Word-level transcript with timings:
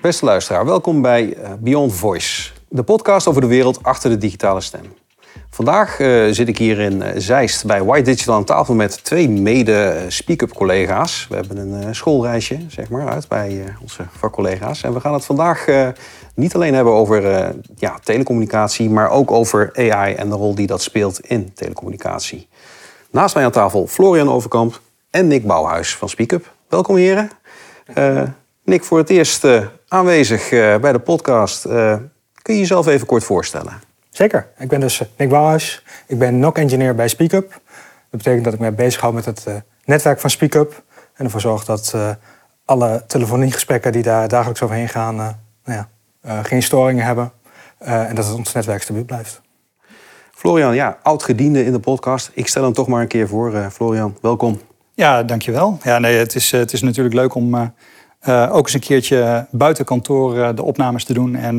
Beste 0.00 0.24
luisteraar, 0.24 0.64
welkom 0.64 1.02
bij 1.02 1.34
eh, 1.34 1.50
Beyond 1.58 1.92
Voice, 1.92 2.50
de 2.68 2.82
podcast 2.82 3.26
over 3.26 3.40
de 3.40 3.46
wereld 3.46 3.82
achter 3.82 4.10
de 4.10 4.18
digitale 4.18 4.60
stem. 4.60 4.84
Vandaag 5.50 5.98
uh, 5.98 6.30
zit 6.30 6.48
ik 6.48 6.58
hier 6.58 6.78
in 6.78 7.02
uh, 7.02 7.08
Zeist 7.16 7.66
bij 7.66 7.84
White 7.84 8.10
Digital 8.10 8.34
aan 8.34 8.44
tafel 8.44 8.74
met 8.74 9.04
twee 9.04 9.28
mede-speak-up 9.28 10.52
collega's. 10.52 11.26
We 11.28 11.34
hebben 11.34 11.56
een 11.56 11.94
schoolreisje 11.94 12.58
zeg 12.68 12.88
maar, 12.88 13.08
uit 13.08 13.28
bij 13.28 13.74
onze 13.82 14.02
vakcollega's. 14.18 14.82
En 14.82 14.92
we 14.92 15.00
gaan 15.00 15.12
het 15.12 15.24
vandaag 15.24 15.66
niet 16.34 16.54
alleen 16.54 16.74
hebben 16.74 16.92
over 16.92 17.52
ja, 17.76 17.98
telecommunicatie, 18.02 18.90
maar 18.90 19.10
ook 19.10 19.30
over 19.30 19.70
AI 19.74 20.14
en 20.14 20.28
de 20.28 20.34
rol 20.34 20.54
die 20.54 20.66
dat 20.66 20.82
speelt 20.82 21.20
in 21.20 21.52
telecommunicatie. 21.54 22.48
Naast 23.10 23.34
mij 23.34 23.44
aan 23.44 23.50
tafel 23.50 23.86
Florian 23.86 24.30
Overkamp 24.30 24.80
en 25.10 25.26
Nick 25.26 25.46
Bouwhuis 25.46 25.96
van 25.96 26.08
SpeakUp. 26.08 26.52
Welkom 26.68 26.96
heren. 26.96 27.30
Nick, 28.64 28.84
voor 28.84 28.98
het 28.98 29.10
eerst 29.10 29.46
aanwezig 29.88 30.48
bij 30.50 30.92
de 30.92 30.98
podcast. 30.98 31.62
kun 32.42 32.54
je 32.54 32.58
jezelf 32.58 32.86
even 32.86 33.06
kort 33.06 33.24
voorstellen? 33.24 33.80
Zeker. 34.10 34.48
Ik 34.58 34.68
ben 34.68 34.80
dus 34.80 35.00
eh, 35.00 35.06
Nick 35.16 35.28
Bouwhuis. 35.28 35.84
Ik 36.06 36.18
ben 36.18 36.38
NOC-engineer 36.38 36.94
bij 36.94 37.08
SpeakUp. 37.08 37.50
Dat 37.50 37.60
betekent 38.10 38.44
dat 38.44 38.52
ik 38.52 38.58
me 38.58 38.72
bezighoud 38.72 39.12
met 39.12 39.24
het 39.24 39.46
netwerk 39.84 40.20
van 40.20 40.30
SpeakUp. 40.30 40.82
En 41.14 41.24
ervoor 41.24 41.40
zorg 41.40 41.64
dat 41.64 41.94
alle 42.64 43.04
telefoniegesprekken 43.06 43.92
die 43.92 44.02
daar 44.02 44.28
dagelijks 44.28 44.62
overheen 44.62 44.88
gaan... 44.88 45.16
nou 45.16 45.36
ja, 45.64 46.42
geen 46.42 46.62
storingen 46.62 47.04
hebben. 47.04 47.32
en 47.78 48.14
dat 48.14 48.26
het 48.26 48.34
ons 48.36 48.52
netwerk 48.52 48.82
stabiel 48.82 49.04
blijft. 49.04 49.40
Florian, 50.30 50.74
ja, 50.74 50.98
oud-gediende 51.02 51.64
in 51.64 51.72
de 51.72 51.80
podcast. 51.80 52.30
Ik 52.34 52.46
stel 52.46 52.62
hem 52.62 52.72
toch 52.72 52.86
maar 52.86 53.00
een 53.00 53.08
keer 53.08 53.28
voor. 53.28 53.70
Florian, 53.70 54.16
welkom. 54.20 54.60
Ja, 55.00 55.22
dankjewel. 55.22 55.78
Ja, 55.82 55.98
nee, 55.98 56.16
het, 56.16 56.34
is, 56.34 56.50
het 56.50 56.72
is 56.72 56.82
natuurlijk 56.82 57.14
leuk 57.14 57.34
om 57.34 57.54
ook 58.26 58.64
eens 58.64 58.74
een 58.74 58.80
keertje 58.80 59.46
buiten 59.50 59.84
kantoor 59.84 60.54
de 60.54 60.62
opnames 60.62 61.04
te 61.04 61.12
doen... 61.12 61.34
en 61.34 61.58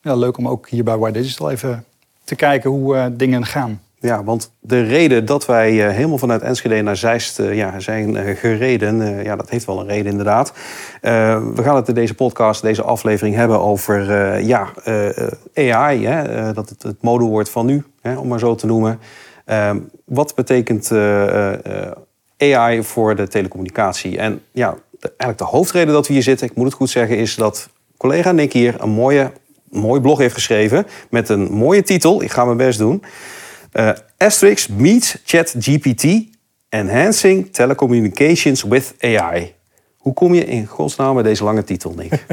ja, 0.00 0.14
leuk 0.14 0.36
om 0.36 0.48
ook 0.48 0.68
hier 0.68 0.84
bij 0.84 0.96
White 0.96 1.18
Digital 1.18 1.50
even 1.50 1.84
te 2.24 2.34
kijken 2.34 2.70
hoe 2.70 3.12
dingen 3.16 3.46
gaan. 3.46 3.80
Ja, 3.98 4.24
want 4.24 4.50
de 4.60 4.82
reden 4.82 5.24
dat 5.24 5.46
wij 5.46 5.72
helemaal 5.72 6.18
vanuit 6.18 6.42
Enschede 6.42 6.82
naar 6.82 6.96
Zeist 6.96 7.36
ja, 7.36 7.80
zijn 7.80 8.36
gereden, 8.36 9.24
ja, 9.24 9.36
dat 9.36 9.50
heeft 9.50 9.66
wel 9.66 9.80
een 9.80 9.86
reden 9.86 10.10
inderdaad. 10.10 10.52
we 11.00 11.62
gaan 11.62 11.76
het 11.76 11.88
in 11.88 11.94
deze 11.94 12.14
podcast, 12.14 12.62
deze 12.62 12.82
aflevering 12.82 13.36
hebben 13.36 13.60
over 13.60 14.02
ja, 14.40 14.68
AI, 15.54 16.06
hè, 16.06 16.52
dat 16.52 16.68
het 16.68 16.82
het 16.82 17.02
modewoord 17.02 17.50
van 17.50 17.66
nu, 17.66 17.84
hè, 18.00 18.16
om 18.16 18.28
maar 18.28 18.38
zo 18.38 18.54
te 18.54 18.66
noemen. 18.66 18.98
Ehm, 19.44 19.78
wat 20.04 20.34
betekent 20.34 20.90
AI 22.38 22.82
voor 22.82 23.16
de 23.16 23.28
telecommunicatie? 23.28 24.18
En 24.18 24.42
ja, 24.52 24.74
de, 24.90 25.08
eigenlijk 25.08 25.38
de 25.38 25.56
hoofdreden 25.56 25.94
dat 25.94 26.06
we 26.06 26.12
hier 26.12 26.22
zitten, 26.22 26.46
ik 26.46 26.54
moet 26.56 26.66
het 26.66 26.74
goed 26.74 26.90
zeggen, 26.90 27.16
is 27.16 27.34
dat 27.34 27.68
collega 27.96 28.32
Nick 28.32 28.52
hier 28.52 28.82
een 28.82 28.90
mooie 28.90 29.32
mooi 29.74 30.00
blog 30.00 30.18
heeft 30.18 30.34
geschreven 30.34 30.86
met 31.10 31.28
een 31.28 31.52
mooie 31.52 31.82
titel. 31.82 32.22
Ik 32.22 32.32
ga 32.32 32.44
mijn 32.44 32.56
best 32.56 32.78
doen. 32.78 33.02
Uh, 33.72 33.90
Asterix 34.18 34.66
meets 34.66 35.16
ChatGPT 35.24 36.04
Enhancing 36.68 37.52
Telecommunications 37.52 38.62
with 38.62 38.94
AI. 39.00 39.54
Hoe 39.96 40.12
kom 40.12 40.34
je 40.34 40.44
in 40.44 40.66
godsnaam 40.66 41.14
bij 41.14 41.22
deze 41.22 41.44
lange 41.44 41.64
titel, 41.64 41.94
Nick? 41.96 42.10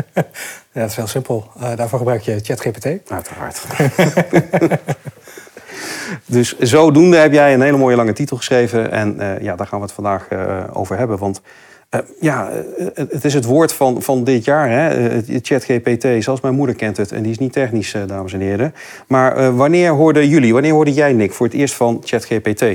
ja, 0.73 0.81
dat 0.81 0.89
is 0.89 0.95
heel 0.95 1.07
simpel. 1.07 1.51
Uh, 1.57 1.75
daarvoor 1.75 1.97
gebruik 1.97 2.21
je 2.21 2.39
ChatGPT. 2.43 2.85
Uiteraard. 2.85 3.61
dus 6.25 6.57
zodoende 6.59 7.17
heb 7.17 7.33
jij 7.33 7.53
een 7.53 7.61
hele 7.61 7.77
mooie 7.77 7.95
lange 7.95 8.13
titel 8.13 8.37
geschreven. 8.37 8.91
En 8.91 9.15
uh, 9.19 9.39
ja, 9.39 9.55
daar 9.55 9.67
gaan 9.67 9.79
we 9.79 9.85
het 9.85 9.93
vandaag 9.93 10.27
over 10.73 10.97
hebben. 10.97 11.17
Want 11.17 11.41
uh, 11.95 12.01
ja, 12.19 12.49
het 12.93 13.25
is 13.25 13.33
het 13.33 13.45
woord 13.45 13.73
van, 13.73 14.01
van 14.01 14.23
dit 14.23 14.45
jaar, 14.45 14.69
hè? 14.69 15.19
ChatGPT. 15.41 16.23
Zelfs 16.23 16.41
mijn 16.41 16.55
moeder 16.55 16.75
kent 16.75 16.97
het 16.97 17.11
en 17.11 17.21
die 17.21 17.31
is 17.31 17.37
niet 17.37 17.53
technisch, 17.53 17.95
dames 18.07 18.33
en 18.33 18.39
heren. 18.39 18.73
Maar 19.07 19.55
wanneer 19.55 19.91
hoorden 19.91 20.27
jullie, 20.27 20.53
wanneer 20.53 20.73
hoorde 20.73 20.93
jij, 20.93 21.13
Nick, 21.13 21.33
voor 21.33 21.45
het 21.45 21.55
eerst 21.55 21.73
van 21.73 22.01
ChatGPT? 22.05 22.65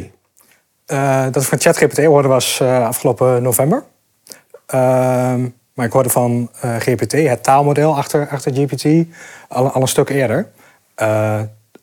dat 1.31 1.43
ik 1.43 1.49
van 1.49 1.61
ChatGPT 1.61 2.05
hoorde 2.05 2.29
was 2.29 2.63
afgelopen 2.63 3.43
november. 3.43 3.85
Ehm, 4.67 5.49
maar 5.75 5.87
ik 5.87 5.93
hoorde 5.93 6.11
van 6.11 6.51
GPT, 6.79 7.13
het 7.13 7.43
taalmodel 7.43 7.97
achter, 7.97 8.29
achter 8.29 8.53
GPT, 8.55 9.07
al, 9.49 9.71
al 9.71 9.81
een 9.81 9.89
stuk 9.89 10.09
eerder. 10.09 10.49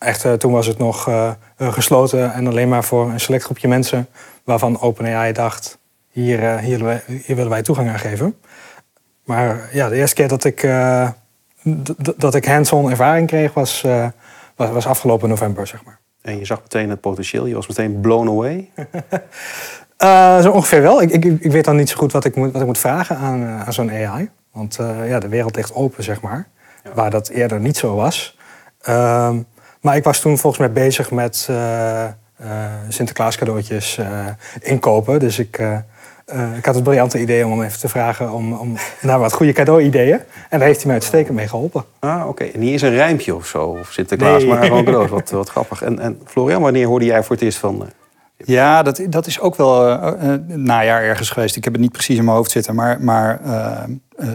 Echt, 0.03 0.39
toen 0.39 0.51
was 0.51 0.67
het 0.67 0.77
nog 0.77 1.09
gesloten 1.57 2.33
en 2.33 2.47
alleen 2.47 2.69
maar 2.69 2.83
voor 2.83 3.09
een 3.09 3.19
select 3.19 3.43
groepje 3.43 3.67
mensen... 3.67 4.07
waarvan 4.43 4.81
OpenAI 4.81 5.31
dacht 5.31 5.77
hier, 6.13 6.39
uh, 6.43 6.57
hier, 6.57 7.03
hier, 7.05 7.35
willen 7.35 7.49
wij 7.49 7.61
toegang 7.61 7.89
aan 7.89 7.99
geven. 7.99 8.35
Maar 9.23 9.69
ja, 9.71 9.89
de 9.89 9.95
eerste 9.95 10.15
keer 10.15 10.27
dat 10.27 10.43
ik, 10.43 10.63
uh, 10.63 11.09
dat 12.17 12.35
ik 12.35 12.45
hands-on 12.45 12.89
ervaring 12.89 13.27
kreeg 13.27 13.53
was, 13.53 13.83
uh, 13.85 14.07
was, 14.55 14.69
was, 14.69 14.85
afgelopen 14.85 15.29
november, 15.29 15.67
zeg 15.67 15.83
maar. 15.83 15.99
En 16.21 16.37
je 16.37 16.45
zag 16.45 16.61
meteen 16.61 16.89
het 16.89 17.01
potentieel, 17.01 17.45
je 17.45 17.55
was 17.55 17.67
meteen 17.67 17.99
blown 17.99 18.27
away? 18.27 18.69
zo 20.43 20.51
ongeveer 20.51 20.81
wel. 20.81 21.01
Ik, 21.01 21.11
ik, 21.11 21.23
ik, 21.23 21.51
weet 21.51 21.65
dan 21.65 21.75
niet 21.75 21.89
zo 21.89 21.97
goed 21.97 22.11
wat 22.11 22.25
ik 22.25 22.35
moet, 22.35 22.51
wat 22.51 22.61
ik 22.61 22.67
moet 22.67 22.77
vragen 22.77 23.17
aan, 23.17 23.47
aan 23.47 23.73
zo'n 23.73 23.91
AI. 23.91 24.29
Want 24.51 24.75
ja, 25.05 25.19
de 25.19 25.27
wereld 25.27 25.55
ligt 25.55 25.73
open, 25.73 26.03
zeg 26.03 26.21
maar. 26.21 26.47
Ja. 26.83 26.93
Waar 26.93 27.09
dat 27.09 27.27
eerder 27.27 27.59
niet 27.59 27.77
zo 27.77 27.95
was. 27.95 28.37
Ehm, 28.81 29.37
maar 29.83 29.95
ik 29.95 30.03
was 30.03 30.19
toen 30.19 30.37
volgens 30.37 30.61
mij 30.61 30.71
bezig 30.71 31.11
met 31.11 31.49
Sinterklaas 32.89 33.35
cadeautjes 33.35 33.99
inkopen. 34.61 35.19
Dus 35.19 35.39
ik 35.39 35.59
uh, 36.33 36.57
ik 36.57 36.65
had 36.65 36.75
het 36.75 36.83
briljante 36.83 37.19
idee 37.19 37.45
om 37.45 37.51
hem 37.51 37.61
even 37.63 37.79
te 37.79 37.89
vragen 37.89 38.31
om, 38.31 38.53
om 38.53 38.77
naar 39.01 39.19
wat 39.19 39.33
goede 39.33 39.51
cadeau-ideeën. 39.51 40.19
En 40.49 40.59
daar 40.59 40.67
heeft 40.67 40.77
hij 40.77 40.85
mij 40.85 40.95
uitstekend 40.95 41.35
mee 41.35 41.47
geholpen. 41.47 41.83
Ah, 41.99 42.27
oké. 42.27 42.43
En 42.43 42.59
niet 42.59 42.71
eens 42.71 42.81
een 42.81 42.95
rijmpje 42.95 43.35
of 43.35 43.47
zo, 43.47 43.63
of 43.65 43.91
Sinterklaas, 43.91 44.41
nee. 44.41 44.51
maar 44.51 44.63
gewoon 44.63 44.85
cadeaus. 44.85 45.09
Wat, 45.09 45.29
wat 45.29 45.49
grappig. 45.49 45.81
En, 45.81 45.99
en 45.99 46.19
Florian, 46.25 46.61
wanneer 46.61 46.87
hoorde 46.87 47.05
jij 47.05 47.23
voor 47.23 47.35
het 47.35 47.45
eerst 47.45 47.57
van... 47.57 47.75
Uh, 47.75 47.87
ja, 48.37 48.83
dat, 48.83 49.01
dat 49.09 49.27
is 49.27 49.39
ook 49.39 49.55
wel 49.55 49.89
uh, 49.89 50.33
najaar 50.47 51.03
ergens 51.03 51.29
geweest. 51.29 51.55
Ik 51.55 51.63
heb 51.63 51.73
het 51.73 51.81
niet 51.81 51.91
precies 51.91 52.17
in 52.17 52.23
mijn 52.23 52.37
hoofd 52.37 52.51
zitten. 52.51 52.75
Maar, 52.75 53.01
maar 53.01 53.41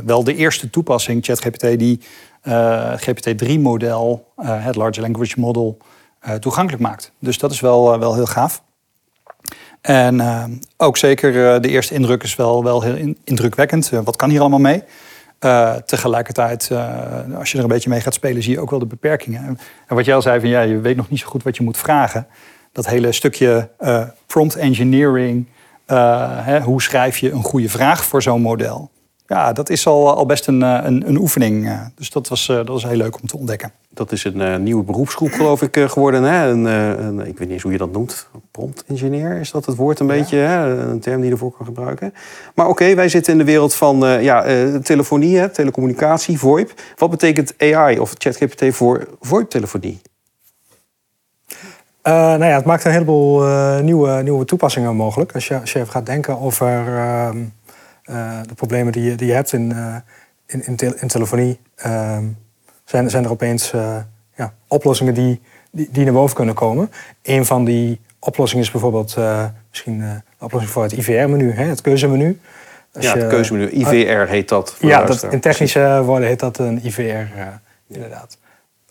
wel 0.04 0.24
de 0.24 0.34
eerste 0.34 0.70
toepassing, 0.70 1.24
ChatGPT, 1.24 1.78
die 1.78 2.00
GPT-3-model, 2.96 4.32
het 4.42 4.76
Large 4.76 5.00
Language 5.00 5.40
Model, 5.40 5.78
toegankelijk 6.40 6.82
maakt. 6.82 7.12
Dus 7.18 7.38
dat 7.38 7.50
is 7.50 7.60
wel, 7.60 7.98
wel 7.98 8.14
heel 8.14 8.26
gaaf. 8.26 8.62
En 9.80 10.22
ook 10.76 10.96
zeker 10.96 11.60
de 11.60 11.68
eerste 11.68 11.94
indruk 11.94 12.22
is 12.22 12.36
wel, 12.36 12.64
wel 12.64 12.82
heel 12.82 13.14
indrukwekkend. 13.24 13.88
Wat 13.88 14.16
kan 14.16 14.30
hier 14.30 14.40
allemaal 14.40 14.58
mee? 14.58 14.82
tegelijkertijd, 15.84 16.70
als 17.38 17.50
je 17.50 17.56
er 17.56 17.62
een 17.62 17.70
beetje 17.70 17.90
mee 17.90 18.00
gaat 18.00 18.14
spelen, 18.14 18.42
zie 18.42 18.52
je 18.52 18.60
ook 18.60 18.70
wel 18.70 18.78
de 18.78 18.86
beperkingen. 18.86 19.58
En 19.86 19.96
wat 19.96 20.04
jij 20.04 20.14
al 20.14 20.22
zei, 20.22 20.40
van, 20.40 20.48
ja, 20.48 20.60
je 20.60 20.80
weet 20.80 20.96
nog 20.96 21.10
niet 21.10 21.18
zo 21.18 21.26
goed 21.26 21.42
wat 21.42 21.56
je 21.56 21.62
moet 21.62 21.76
vragen. 21.76 22.26
Dat 22.72 22.86
hele 22.86 23.12
stukje 23.12 23.70
prompt 24.26 24.56
engineering. 24.56 25.46
Hè, 26.42 26.60
hoe 26.60 26.82
schrijf 26.82 27.18
je 27.18 27.30
een 27.30 27.42
goede 27.42 27.68
vraag 27.68 28.04
voor 28.04 28.22
zo'n 28.22 28.40
model? 28.40 28.90
Ja, 29.28 29.52
dat 29.52 29.70
is 29.70 29.86
al, 29.86 30.14
al 30.14 30.26
best 30.26 30.46
een, 30.46 30.62
eh, 30.62 30.78
een, 30.82 31.08
een 31.08 31.16
oefening. 31.16 31.66
Eh. 31.66 31.80
Dus 31.94 32.10
dat 32.10 32.28
was, 32.28 32.48
eh, 32.48 32.56
dat 32.56 32.68
was 32.68 32.84
heel 32.84 32.96
leuk 32.96 33.20
om 33.20 33.26
te 33.26 33.36
ontdekken. 33.36 33.72
Dat 33.90 34.12
is 34.12 34.24
een 34.24 34.62
nieuwe 34.62 34.82
beroepsgroep, 34.84 35.30
geloof 35.32 35.62
ik, 35.62 35.76
geworden. 35.76 36.22
Hè? 36.22 36.48
Een, 36.48 36.64
een, 36.64 37.18
ik 37.18 37.24
weet 37.24 37.38
niet 37.38 37.50
eens 37.50 37.62
hoe 37.62 37.72
je 37.72 37.78
dat 37.78 37.92
noemt. 37.92 38.28
Prompt 38.50 38.84
engineer, 38.86 39.40
is 39.40 39.50
dat 39.50 39.66
het 39.66 39.76
woord 39.76 40.00
een 40.00 40.06
beetje? 40.06 40.36
Hè? 40.36 40.78
Een 40.90 41.00
term 41.00 41.16
die 41.16 41.24
je 41.24 41.32
ervoor 41.32 41.52
kan 41.52 41.66
gebruiken. 41.66 42.14
Maar 42.54 42.68
oké, 42.68 42.94
wij 42.94 43.08
zitten 43.08 43.32
in 43.32 43.38
de 43.38 43.44
wereld 43.44 43.74
van 43.74 44.22
ja, 44.22 44.44
telefonie, 44.82 45.38
hè? 45.38 45.48
telecommunicatie, 45.48 46.38
VoIP. 46.38 46.72
Wat 46.96 47.10
betekent 47.10 47.54
AI 47.58 47.98
of 47.98 48.14
ChatGPT 48.18 48.74
voor 48.74 49.08
VoIP-telefonie? 49.20 50.00
nou 52.02 52.44
ja, 52.44 52.56
het 52.56 52.64
maakt 52.64 52.84
een 52.84 52.92
heleboel 52.92 53.42
nieuwe, 53.82 54.22
nieuwe 54.22 54.44
toepassingen 54.44 54.96
mogelijk. 54.96 55.32
Als 55.32 55.48
je, 55.48 55.60
als 55.60 55.72
je 55.72 55.78
even 55.78 55.92
gaat 55.92 56.06
denken 56.06 56.40
over 56.40 56.84
de 58.46 58.54
problemen 58.54 58.92
die 58.92 59.02
je, 59.02 59.14
die 59.14 59.26
je 59.26 59.32
hebt 59.32 59.52
in, 59.52 59.70
uh, 59.70 59.96
in, 60.46 60.66
in, 60.66 61.00
in, 61.00 61.08
telefonie, 61.08 61.60
uh, 61.86 62.18
zijn, 62.84 63.10
zijn 63.10 63.24
er 63.24 63.30
opeens 63.30 63.72
uh, 63.72 63.96
ja, 64.34 64.52
oplossingen 64.66 65.14
die, 65.14 65.40
die, 65.70 65.88
die, 65.92 66.04
naar 66.04 66.12
boven 66.12 66.36
kunnen 66.36 66.54
komen. 66.54 66.90
Een 67.22 67.46
van 67.46 67.64
die 67.64 68.00
oplossingen 68.18 68.64
is 68.64 68.70
bijvoorbeeld 68.70 69.16
misschien 69.68 69.98
de 69.98 70.44
oplossing 70.44 70.72
voor 70.72 70.82
het 70.82 70.92
IVR-menu, 70.92 71.52
het 71.52 71.80
keuzemenu. 71.80 72.40
Als 72.92 73.04
ja, 73.04 73.16
het 73.16 73.26
keuzemenu. 73.26 73.70
IVR 73.70 74.28
heet 74.28 74.48
dat. 74.48 74.76
ja, 74.80 75.04
dat, 75.04 75.22
in 75.22 75.40
technische 75.40 76.02
woorden 76.04 76.28
heet 76.28 76.40
dat 76.40 76.58
een 76.58 76.84
IVR, 76.84 77.26
inderdaad. 77.88 78.38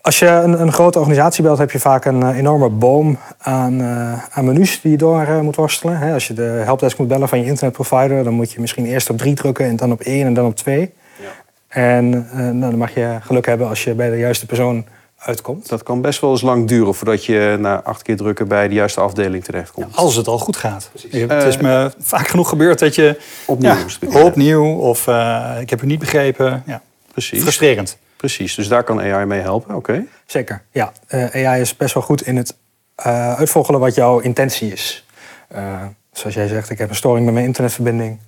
Als 0.08 0.18
je 0.18 0.26
een, 0.26 0.60
een, 0.60 0.72
grote 0.72 0.98
organisatie 0.98 1.42
belt, 1.42 1.58
heb 1.58 1.70
je 1.70 1.78
vaak 1.78 2.04
een 2.04 2.22
eh, 2.22 2.36
enorme 2.36 2.68
boom 2.68 3.18
aan, 3.38 3.80
uh, 3.80 4.12
aan 4.30 4.44
menus 4.44 4.80
die 4.80 4.90
je 4.90 4.96
door 4.96 5.22
uh, 5.22 5.40
moet 5.40 5.56
worstelen. 5.56 6.12
als 6.12 6.26
je 6.26 6.34
de 6.34 6.42
helpdesk 6.42 6.98
moet 6.98 7.08
bellen 7.08 7.28
van 7.28 7.38
je 7.38 7.44
internetprovider, 7.44 8.24
dan 8.24 8.32
moet 8.32 8.52
je 8.52 8.60
misschien 8.60 8.86
eerst 8.86 9.10
op 9.10 9.18
drie 9.18 9.34
drukken 9.34 9.66
en 9.66 9.76
dan 9.76 9.92
op 9.92 10.00
één 10.00 10.26
en 10.26 10.34
dan 10.34 10.46
op 10.46 10.56
twee. 10.56 10.92
Ja. 11.20 11.28
En 11.68 12.08
nou, 12.32 12.60
dan 12.60 12.76
mag 12.76 12.94
je 12.94 13.16
geluk 13.20 13.46
hebben 13.46 13.68
als 13.68 13.84
je 13.84 13.94
bij 13.94 14.10
de 14.10 14.16
juiste 14.16 14.46
persoon 14.46 14.84
uitkomt. 15.18 15.68
Dat 15.68 15.82
kan 15.82 16.00
best 16.00 16.20
wel 16.20 16.30
eens 16.30 16.42
lang 16.42 16.68
duren 16.68 16.94
voordat 16.94 17.24
je 17.24 17.56
na 17.60 17.82
acht 17.82 18.02
keer 18.02 18.16
drukken 18.16 18.48
bij 18.48 18.68
de 18.68 18.74
juiste 18.74 19.00
afdeling 19.00 19.44
terechtkomt. 19.44 19.96
Als 19.96 20.14
het 20.14 20.26
al 20.26 20.38
goed 20.38 20.56
gaat. 20.56 20.90
Eh, 21.10 21.28
het 21.28 21.44
is 21.44 21.56
me 21.56 21.92
vaak 21.98 22.28
genoeg 22.28 22.48
gebeurd 22.48 22.78
dat 22.78 22.94
je... 22.94 23.20
Opnieuw 23.46 23.76
ja, 24.00 24.22
opnieuw 24.22 24.64
of 24.64 25.06
eh, 25.06 25.56
ik 25.60 25.70
heb 25.70 25.82
u 25.82 25.86
niet 25.86 25.98
begrepen. 25.98 26.62
Ja, 26.66 26.82
Precies. 27.12 27.42
frustrerend. 27.42 27.96
Precies, 28.18 28.54
dus 28.54 28.68
daar 28.68 28.84
kan 28.84 29.00
AI 29.00 29.24
mee 29.24 29.40
helpen. 29.40 29.74
Oké. 29.74 30.04
Zeker, 30.26 30.62
ja. 30.70 30.92
Eh, 31.06 31.46
AI 31.46 31.60
is 31.60 31.76
best 31.76 31.94
wel 31.94 32.02
goed 32.02 32.26
in 32.26 32.36
het 32.36 32.56
eh, 32.94 33.34
uitvogelen 33.34 33.80
wat 33.80 33.94
jouw 33.94 34.18
intentie 34.18 34.72
is. 34.72 35.06
Eh, 35.48 35.84
zoals 36.12 36.34
jij 36.34 36.46
zegt, 36.46 36.70
ik 36.70 36.78
heb 36.78 36.88
een 36.88 36.94
storing 36.94 37.24
met 37.24 37.34
mijn 37.34 37.46
internetverbinding. 37.46 38.18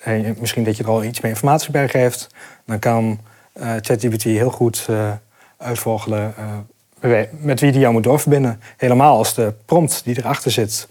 En 0.00 0.36
misschien 0.38 0.64
dat 0.64 0.76
je 0.76 0.82
er 0.82 0.88
al 0.88 1.04
iets 1.04 1.20
meer 1.20 1.32
informatie 1.32 1.70
bij 1.70 1.88
geeft. 1.88 2.26
Dan 2.66 2.78
kan 2.78 3.20
ChatGPT 3.80 4.22
heel 4.22 4.50
goed 4.50 4.88
uitvogelen 5.56 6.34
met 7.30 7.60
wie 7.60 7.72
die 7.72 7.80
jou 7.80 7.92
moet 7.92 8.02
doorverbinden. 8.02 8.60
Helemaal 8.76 9.16
als 9.16 9.34
de 9.34 9.52
prompt 9.64 10.04
die 10.04 10.18
erachter 10.18 10.50
zit 10.50 10.88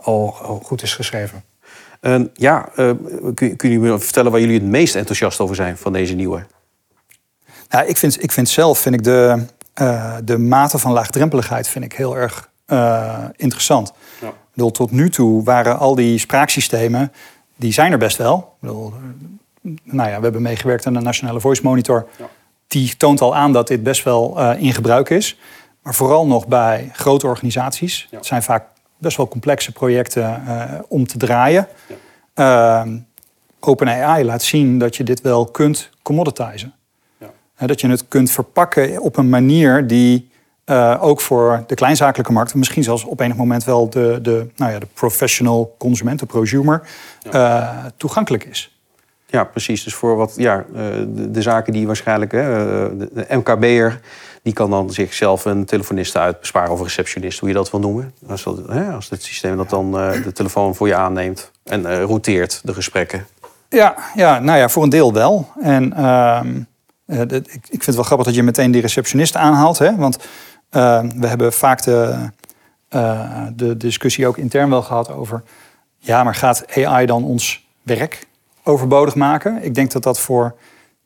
al 0.00 0.26
goed 0.62 0.82
is 0.82 0.94
geschreven. 0.94 1.44
En 2.00 2.30
ja, 2.34 2.68
eh, 2.76 2.90
kun, 3.34 3.56
kun 3.56 3.70
je 3.70 3.78
me 3.78 3.98
vertellen 3.98 4.30
waar 4.30 4.40
jullie 4.40 4.58
het 4.58 4.68
meest 4.68 4.94
enthousiast 4.94 5.40
over 5.40 5.56
zijn 5.56 5.76
van 5.76 5.92
deze 5.92 6.14
nieuwe? 6.14 6.46
Nou, 7.70 7.86
ik, 7.86 7.96
vind, 7.96 8.22
ik 8.22 8.32
vind 8.32 8.48
zelf 8.48 8.78
vind 8.78 8.94
ik 8.94 9.04
de, 9.04 9.44
eh, 9.74 10.16
de 10.24 10.38
mate 10.38 10.78
van 10.78 10.92
laagdrempeligheid 10.92 11.68
vind 11.68 11.84
ik 11.84 11.92
heel 11.92 12.16
erg 12.16 12.50
eh, 12.66 13.24
interessant. 13.36 13.92
Ja. 14.20 14.28
Ik 14.28 14.34
bedoel, 14.54 14.70
tot 14.70 14.90
nu 14.90 15.10
toe 15.10 15.44
waren 15.44 15.78
al 15.78 15.94
die 15.94 16.18
spraaksystemen, 16.18 17.12
die 17.56 17.72
zijn 17.72 17.92
er 17.92 17.98
best 17.98 18.16
wel. 18.16 18.38
Ik 18.38 18.60
bedoel, 18.60 18.92
eh, 19.62 19.70
nou 19.82 20.10
ja, 20.10 20.16
we 20.16 20.22
hebben 20.22 20.42
meegewerkt 20.42 20.86
aan 20.86 20.94
de 20.94 21.00
Nationale 21.00 21.40
Voice 21.40 21.62
Monitor. 21.62 22.08
Ja. 22.18 22.28
Die 22.66 22.96
toont 22.96 23.20
al 23.20 23.36
aan 23.36 23.52
dat 23.52 23.68
dit 23.68 23.82
best 23.82 24.04
wel 24.04 24.52
in 24.54 24.72
gebruik 24.72 25.10
is. 25.10 25.38
Maar 25.82 25.94
vooral 25.94 26.26
nog 26.26 26.46
bij 26.46 26.90
grote 26.92 27.26
organisaties. 27.26 28.08
Ja. 28.10 28.16
Het 28.16 28.26
zijn 28.26 28.42
vaak 28.42 28.64
best 29.00 29.16
wel 29.16 29.28
complexe 29.28 29.72
projecten 29.72 30.46
eh, 30.46 30.78
om 30.88 31.06
te 31.06 31.18
draaien. 31.18 31.66
Ja. 31.86 32.80
Ehm, 32.80 32.96
OpenAI 33.60 34.24
laat 34.24 34.42
zien 34.42 34.78
dat 34.78 34.96
je 34.96 35.04
dit 35.04 35.20
wel 35.20 35.46
kunt 35.46 35.90
commoditizen. 36.02 36.74
Ja. 37.18 37.30
Hè, 37.54 37.66
dat 37.66 37.80
je 37.80 37.88
het 37.88 38.08
kunt 38.08 38.30
verpakken 38.30 39.00
op 39.00 39.16
een 39.16 39.28
manier 39.28 39.86
die 39.86 40.30
eh, 40.64 40.96
ook 41.00 41.20
voor 41.20 41.64
de 41.66 41.74
kleinzakelijke 41.74 42.32
markt, 42.32 42.54
misschien 42.54 42.82
zelfs 42.82 43.04
op 43.04 43.20
enig 43.20 43.36
moment 43.36 43.64
wel 43.64 43.90
de, 43.90 44.18
de, 44.22 44.46
nou 44.56 44.72
ja, 44.72 44.78
de 44.78 44.86
professional 44.94 45.74
consument, 45.78 46.18
de 46.18 46.26
prosumer, 46.26 46.82
eh, 47.30 47.84
toegankelijk 47.96 48.44
is. 48.44 48.80
Ja, 49.30 49.44
precies. 49.44 49.84
Dus 49.84 49.94
voor 49.94 50.16
wat, 50.16 50.34
ja, 50.36 50.64
eh, 50.74 50.82
de, 51.08 51.30
de 51.30 51.42
zaken 51.42 51.72
die 51.72 51.86
waarschijnlijk, 51.86 52.32
hè, 52.32 52.40
eh, 52.40 52.90
de, 52.98 53.08
de 53.12 53.26
MKB'er, 53.36 54.00
die 54.42 54.52
kan 54.52 54.70
dan 54.70 54.90
zichzelf 54.90 55.44
een 55.44 55.64
telefoniste 55.64 56.18
uitbesparen 56.18 56.72
of 56.72 56.78
een 56.78 56.84
receptionist, 56.84 57.38
hoe 57.38 57.48
je 57.48 57.54
dat 57.54 57.70
wil 57.70 57.80
noemen. 57.80 58.14
Als, 58.28 58.42
dat, 58.42 58.66
hè, 58.68 58.92
als 58.92 59.10
het 59.10 59.22
systeem 59.22 59.56
dat 59.56 59.70
dan 59.70 59.98
eh, 59.98 60.22
de 60.22 60.32
telefoon 60.32 60.74
voor 60.74 60.86
je 60.86 60.94
aanneemt 60.94 61.50
en 61.64 61.86
eh, 61.86 62.02
routeert 62.02 62.60
de 62.64 62.74
gesprekken. 62.74 63.26
Ja, 63.68 63.94
ja, 64.14 64.38
nou 64.38 64.58
ja, 64.58 64.68
voor 64.68 64.82
een 64.82 64.88
deel 64.88 65.12
wel. 65.12 65.48
En 65.60 65.92
ehm, 65.92 66.62
eh, 67.06 67.20
ik, 67.20 67.44
ik 67.46 67.68
vind 67.68 67.86
het 67.86 67.94
wel 67.94 68.04
grappig 68.04 68.26
dat 68.26 68.34
je 68.34 68.42
meteen 68.42 68.70
die 68.70 68.80
receptionist 68.80 69.36
aanhaalt. 69.36 69.78
Hè? 69.78 69.96
Want 69.96 70.18
ehm, 70.70 71.20
we 71.20 71.26
hebben 71.26 71.52
vaak 71.52 71.82
de, 71.82 72.30
de 73.54 73.76
discussie 73.76 74.26
ook 74.26 74.36
intern 74.36 74.70
wel 74.70 74.82
gehad 74.82 75.10
over... 75.10 75.42
ja, 75.98 76.24
maar 76.24 76.34
gaat 76.34 76.64
AI 76.76 77.06
dan 77.06 77.24
ons 77.24 77.66
werk 77.82 78.26
overbodig 78.62 79.14
maken? 79.14 79.62
Ik 79.64 79.74
denk 79.74 79.90
dat 79.90 80.02
dat 80.02 80.20
voor 80.20 80.54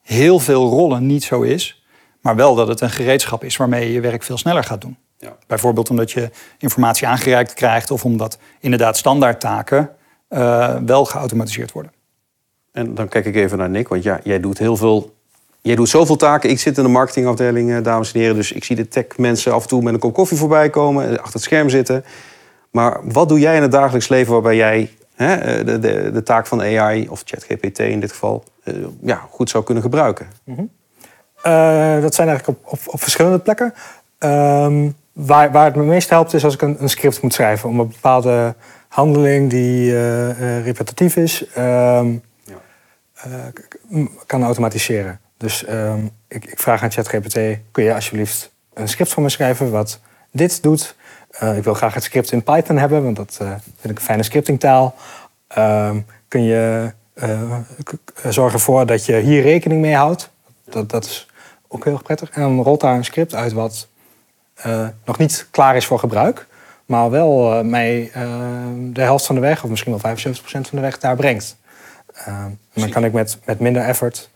heel 0.02 0.38
veel 0.38 0.69
rollen 0.69 1.06
niet 1.06 1.25
zo 1.25 1.42
is. 1.42 1.83
Maar 2.24 2.36
wel 2.36 2.54
dat 2.54 2.68
het 2.68 2.80
een 2.80 2.90
gereedschap 2.90 3.44
is 3.44 3.56
waarmee 3.56 3.86
je 3.86 3.92
je 3.92 4.00
werk 4.00 4.22
veel 4.22 4.38
sneller 4.38 4.64
gaat 4.64 4.80
doen. 4.80 4.96
Ja. 5.18 5.36
Bijvoorbeeld 5.46 5.90
omdat 5.90 6.10
je 6.10 6.30
informatie 6.58 7.06
aangereikt 7.06 7.54
krijgt... 7.54 7.90
of 7.90 8.04
omdat 8.04 8.38
inderdaad 8.60 8.96
standaardtaken 8.96 9.90
eh, 10.28 10.76
wel 10.86 11.04
geautomatiseerd 11.04 11.72
worden. 11.72 11.92
En 12.72 12.94
dan 12.94 13.08
kijk 13.08 13.24
ik 13.24 13.34
even 13.34 13.58
naar 13.58 13.70
Nick, 13.70 13.88
want 13.88 14.02
ja, 14.02 14.20
jij 14.22 14.40
doet 14.40 14.58
heel 14.58 14.76
veel. 14.76 15.14
Jij 15.60 15.74
doet 15.74 15.88
zoveel 15.88 16.16
taken. 16.16 16.50
Ik 16.50 16.58
zit 16.58 16.76
in 16.76 16.82
de 16.82 16.88
marketingafdeling, 16.88 17.72
eh, 17.72 17.82
dames 17.82 18.12
en 18.12 18.20
heren. 18.20 18.34
Dus 18.34 18.52
ik 18.52 18.64
zie 18.64 18.76
de 18.76 18.88
tech-mensen 18.88 19.52
af 19.52 19.62
en 19.62 19.68
toe 19.68 19.82
met 19.82 19.94
een 19.94 20.00
kop 20.00 20.14
koffie 20.14 20.38
voorbij 20.38 20.70
komen, 20.70 21.04
eh, 21.04 21.18
achter 21.18 21.32
het 21.32 21.42
scherm 21.42 21.68
zitten. 21.68 22.04
Maar 22.70 23.00
wat 23.02 23.28
doe 23.28 23.38
jij 23.38 23.56
in 23.56 23.62
het 23.62 23.72
dagelijks 23.72 24.08
leven 24.08 24.32
waarbij 24.32 24.56
jij 24.56 24.90
hè, 25.14 25.64
de, 25.64 25.78
de, 25.78 26.10
de 26.12 26.22
taak 26.22 26.46
van 26.46 26.60
AI, 26.60 27.08
of 27.08 27.22
ChatGPT 27.24 27.78
in 27.78 28.00
dit 28.00 28.10
geval, 28.10 28.44
ja, 29.00 29.26
goed 29.30 29.50
zou 29.50 29.64
kunnen 29.64 29.82
gebruiken? 29.82 30.28
Eh, 31.44 32.00
dat 32.00 32.14
zijn 32.14 32.29
eigenlijk 32.29 32.58
op, 32.58 32.73
op, 32.73 32.79
op 32.87 33.02
verschillende 33.02 33.38
plekken. 33.38 33.75
Ehm, 34.19 34.91
waar, 35.12 35.52
waar 35.52 35.64
het 35.64 35.75
me 35.75 35.82
meest 35.82 36.11
helpt 36.11 36.35
is 36.35 36.44
als 36.44 36.55
ik 36.55 36.62
een, 36.62 36.76
een 36.82 36.88
script 36.88 37.23
moet 37.23 37.32
schrijven 37.35 37.69
om 37.69 37.81
een 37.81 37.88
bepaalde 37.88 38.55
handeling 38.88 39.50
die 39.50 39.93
eh, 39.93 40.31
eh, 40.31 40.64
repetitief 40.64 41.17
is, 41.17 41.46
ehm, 41.55 42.12
Ja. 42.44 43.52
kan 44.26 44.44
automatiseren. 44.44 45.20
Dus 45.37 45.64
ehm, 45.64 46.05
ik, 46.29 46.44
ik 46.44 46.58
vraag 46.58 46.82
aan 46.82 46.91
ChatGPT: 46.91 47.38
kun 47.70 47.85
je 47.85 47.94
alsjeblieft 47.94 48.50
een 48.75 48.88
script 48.88 49.12
voor 49.12 49.23
me 49.23 49.29
schrijven 49.29 49.70
wat 49.70 50.00
dit 50.31 50.62
doet? 50.62 50.96
Ik 51.56 51.64
wil 51.64 51.75
graag 51.75 51.94
het 51.94 52.02
script 52.02 52.32
in 52.32 52.43
Python 52.43 52.79
hebben, 52.79 53.05
want 53.05 53.17
dat 53.17 53.37
vind 53.37 53.91
ik 53.91 53.96
een 53.96 54.00
fijne 54.00 54.23
scriptingtaal. 54.23 54.94
Kun 56.29 56.43
je 56.43 56.91
zorgen 58.29 58.52
ervoor 58.52 58.87
dat 58.87 59.06
je 59.06 59.17
hier 59.17 59.43
rekening 59.43 59.81
mee 59.81 59.94
houdt? 59.94 60.31
Dat, 60.64 60.91
dat 60.91 61.05
is 61.05 61.29
ook 61.74 61.84
heel 61.84 61.92
erg 61.92 62.02
prettig. 62.02 62.30
En 62.30 62.40
dan 62.40 62.62
rolt 62.62 62.80
daar 62.80 62.94
een 62.96 63.04
script 63.04 63.34
uit 63.34 63.52
wat 63.52 63.88
eh, 64.54 64.88
nog 65.04 65.18
niet 65.18 65.48
klaar 65.50 65.76
is 65.76 65.86
voor 65.86 65.98
gebruik, 65.98 66.46
maar 66.86 67.10
wel 67.10 67.52
eh, 67.58 67.64
mij 67.64 68.10
eh, 68.12 68.22
de 68.78 69.00
helft 69.02 69.26
van 69.26 69.34
de 69.34 69.40
weg, 69.40 69.64
of 69.64 69.70
misschien 69.70 69.98
wel 70.02 70.16
75% 70.16 70.40
van 70.42 70.62
de 70.70 70.80
weg, 70.80 70.98
daar 70.98 71.16
brengt. 71.16 71.56
En 72.14 72.58
dan 72.72 72.88
kan 72.90 73.04
ik 73.04 73.12
met, 73.12 73.38
met 73.44 73.60
minder 73.60 73.82
effort 73.82 74.30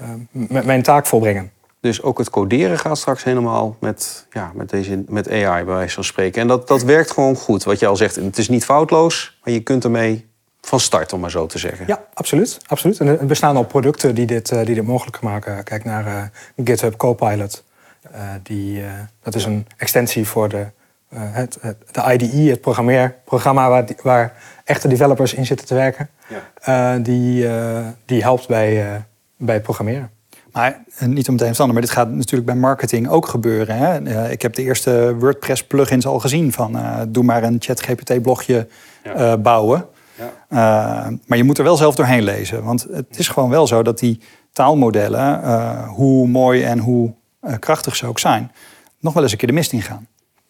eh, 0.00 0.08
m- 0.30 0.66
mijn 0.66 0.82
taak 0.82 1.06
volbrengen. 1.06 1.50
Dus 1.80 2.02
ook 2.02 2.18
het 2.18 2.30
coderen 2.30 2.78
gaat 2.78 2.98
straks 2.98 3.24
helemaal 3.24 3.76
met, 3.80 4.26
ja, 4.32 4.50
met, 4.54 4.70
deze, 4.70 5.04
met 5.08 5.30
AI, 5.30 5.64
bij 5.64 5.74
wijze 5.74 5.94
van 5.94 6.04
spreken. 6.04 6.40
En 6.42 6.48
dat, 6.48 6.68
dat 6.68 6.82
werkt 6.82 7.10
gewoon 7.10 7.36
goed. 7.36 7.64
Wat 7.64 7.78
je 7.78 7.86
al 7.86 7.96
zegt, 7.96 8.16
het 8.16 8.38
is 8.38 8.48
niet 8.48 8.64
foutloos, 8.64 9.38
maar 9.44 9.54
je 9.54 9.60
kunt 9.60 9.84
ermee 9.84 10.27
van 10.68 10.80
start, 10.80 11.12
om 11.12 11.20
maar 11.20 11.30
zo 11.30 11.46
te 11.46 11.58
zeggen. 11.58 11.86
Ja, 11.86 12.04
absoluut. 12.14 12.58
absoluut. 12.66 13.00
En 13.00 13.06
er 13.06 13.26
bestaan 13.26 13.56
al 13.56 13.64
producten 13.64 14.14
die 14.14 14.26
dit, 14.26 14.50
eh, 14.50 14.64
die 14.64 14.74
dit 14.74 14.86
mogelijk 14.86 15.20
maken. 15.20 15.64
Kijk 15.64 15.84
naar 15.84 16.06
eh, 16.06 16.22
GitHub 16.64 16.96
Copilot. 16.96 17.64
Eh, 18.12 18.20
die, 18.42 18.82
eh, 18.82 18.90
dat 19.22 19.34
is 19.34 19.44
een 19.44 19.66
extensie 19.76 20.26
voor 20.26 20.48
de, 20.48 20.66
eh, 21.08 21.20
het, 21.22 21.58
het, 21.60 21.76
de 21.90 22.12
IDE, 22.12 22.50
het 22.50 22.60
programmeerprogramma 22.60 23.68
waar, 23.68 23.84
waar 24.02 24.32
echte 24.64 24.88
developers 24.88 25.34
in 25.34 25.46
zitten 25.46 25.66
te 25.66 25.74
werken. 25.74 26.08
Ja. 26.28 26.94
Eh, 26.94 27.02
die, 27.04 27.48
eh, 27.48 27.86
die 28.04 28.22
helpt 28.22 28.48
bij, 28.48 28.86
eh, 28.86 29.00
bij 29.36 29.54
het 29.54 29.62
programmeren. 29.64 30.10
Maar 30.52 30.80
niet 31.00 31.28
om 31.28 31.34
het 31.34 31.42
een 31.42 31.50
of 31.50 31.58
ander, 31.60 31.74
maar 31.74 31.82
dit 31.84 31.94
gaat 31.94 32.10
natuurlijk 32.10 32.46
bij 32.46 32.54
marketing 32.54 33.08
ook 33.08 33.28
gebeuren. 33.28 33.76
Hè? 33.76 34.02
Eh, 34.04 34.30
ik 34.30 34.42
heb 34.42 34.54
de 34.54 34.62
eerste 34.62 35.16
WordPress 35.18 35.64
plugins 35.64 36.06
al 36.06 36.18
gezien 36.18 36.52
van 36.52 36.76
eh, 36.78 37.00
doe 37.08 37.24
maar 37.24 37.42
een 37.42 37.56
ChatGPT 37.58 38.22
blogje 38.22 38.66
Ja. 39.04 39.12
eh, 39.14 39.34
bouwen. 39.38 39.86
Ja. 40.18 40.32
Eh, 40.48 41.12
maar 41.26 41.38
je 41.38 41.44
moet 41.44 41.58
er 41.58 41.64
wel 41.64 41.76
zelf 41.76 41.94
doorheen 41.94 42.22
lezen. 42.22 42.64
Want 42.64 42.86
het 42.90 43.18
is 43.18 43.28
gewoon 43.28 43.50
wel 43.50 43.66
zo 43.66 43.82
dat 43.82 43.98
die 43.98 44.20
taalmodellen, 44.52 45.42
eh, 45.42 45.88
hoe 45.88 46.28
mooi 46.28 46.62
en 46.62 46.78
hoe 46.78 47.14
eh, 47.40 47.54
krachtig 47.58 47.96
ze 47.96 48.06
ook 48.06 48.18
zijn, 48.18 48.52
nog 49.00 49.12
wel 49.12 49.22
eens 49.22 49.32
een 49.32 49.38
keer 49.38 49.48
de 49.48 49.54
mist 49.54 49.72
ingaan. 49.72 50.06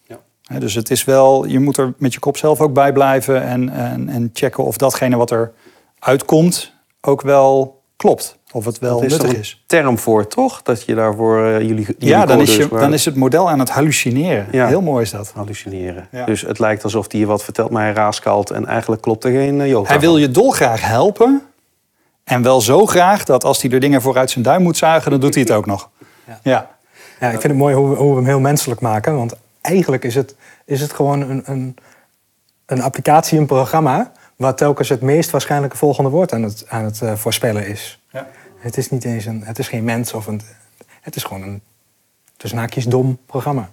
Ja. 0.07 0.59
Dus 0.59 0.73
het 0.73 0.91
is 0.91 1.03
wel, 1.03 1.45
je 1.45 1.59
moet 1.59 1.77
er 1.77 1.93
met 1.97 2.13
je 2.13 2.19
kop 2.19 2.37
zelf 2.37 2.61
ook 2.61 2.73
bij 2.73 2.91
blijven 2.91 3.43
en, 3.43 3.69
en, 3.69 4.09
en 4.09 4.29
checken 4.33 4.63
of 4.63 4.77
datgene 4.77 5.17
wat 5.17 5.31
er 5.31 5.53
uitkomt 5.99 6.73
ook 7.01 7.21
wel 7.21 7.81
klopt. 7.95 8.38
Of 8.51 8.65
het 8.65 8.79
wel 8.79 8.95
Dat 8.95 9.03
is 9.03 9.11
nuttig 9.11 9.29
er 9.29 9.35
een 9.35 9.41
is. 9.41 9.63
term 9.65 9.97
voor, 9.99 10.27
toch? 10.27 10.61
Dat 10.61 10.83
je 10.85 10.95
daarvoor 10.95 11.45
eh, 11.45 11.51
jullie, 11.51 11.67
jullie 11.85 11.95
Ja, 11.97 12.25
dan 12.25 12.41
is, 12.41 12.55
je, 12.55 12.67
waar- 12.67 12.79
dan 12.79 12.93
is 12.93 13.05
het 13.05 13.15
model 13.15 13.49
aan 13.49 13.59
het 13.59 13.69
hallucineren. 13.69 14.47
Ja. 14.51 14.67
Heel 14.67 14.81
mooi 14.81 15.03
is 15.03 15.11
dat. 15.11 15.31
hallucineren. 15.35 16.07
Ja. 16.11 16.25
Dus 16.25 16.41
het 16.41 16.59
lijkt 16.59 16.83
alsof 16.83 17.11
hij 17.11 17.19
je 17.19 17.25
wat 17.25 17.43
vertelt, 17.43 17.69
maar 17.69 17.83
hij 17.83 17.93
raaskalt 17.93 18.49
en 18.49 18.65
eigenlijk 18.65 19.01
klopt 19.01 19.23
er 19.23 19.31
geen 19.31 19.59
uh, 19.59 19.79
Hij 19.83 19.99
wil 19.99 20.17
je 20.17 20.31
dolgraag 20.31 20.81
helpen. 20.81 21.41
En 22.23 22.41
wel 22.41 22.61
zo 22.61 22.85
graag 22.85 23.23
dat 23.23 23.43
als 23.43 23.61
hij 23.61 23.71
er 23.71 23.79
dingen 23.79 24.01
voor 24.01 24.17
uit 24.17 24.29
zijn 24.31 24.43
duim 24.43 24.61
moet 24.63 24.77
zuigen, 24.77 25.11
dan 25.11 25.19
doet 25.19 25.33
hij 25.33 25.43
het 25.43 25.51
ook 25.51 25.65
nog. 25.65 25.89
Ja. 26.27 26.39
Ja. 26.43 26.69
Ja, 27.19 27.25
ik 27.25 27.31
vind 27.41 27.43
het 27.43 27.55
mooi 27.61 27.75
hoe 27.75 27.89
we, 27.89 27.95
hoe 27.95 28.09
we 28.09 28.15
hem 28.15 28.25
heel 28.25 28.39
menselijk 28.39 28.81
maken. 28.81 29.15
Want 29.15 29.33
eigenlijk 29.61 30.03
is 30.03 30.15
het, 30.15 30.35
is 30.65 30.81
het 30.81 30.93
gewoon 30.93 31.21
een, 31.29 31.41
een, 31.45 31.75
een 32.65 32.81
applicatie, 32.81 33.39
een 33.39 33.45
programma... 33.45 34.11
waar 34.35 34.55
telkens 34.55 34.89
het 34.89 35.01
meest 35.01 35.29
waarschijnlijke 35.29 35.77
volgende 35.77 36.09
woord 36.09 36.33
aan 36.33 36.43
het, 36.43 36.65
aan 36.67 36.83
het 36.83 37.01
eh, 37.01 37.13
voorspellen 37.15 37.67
is. 37.67 37.98
Ja. 38.11 38.27
Het 38.57 38.77
is 38.77 38.89
niet 38.89 39.03
eens 39.03 39.25
een, 39.25 39.43
het 39.43 39.59
is 39.59 39.67
geen 39.67 39.83
mens 39.83 40.13
of 40.13 40.27
een, 40.27 40.41
het 41.01 41.15
is 41.15 41.23
gewoon 41.23 41.41
een 41.41 41.61
tussen 42.37 42.59
haakjes 42.59 42.85
dom 42.85 43.17
programma. 43.25 43.69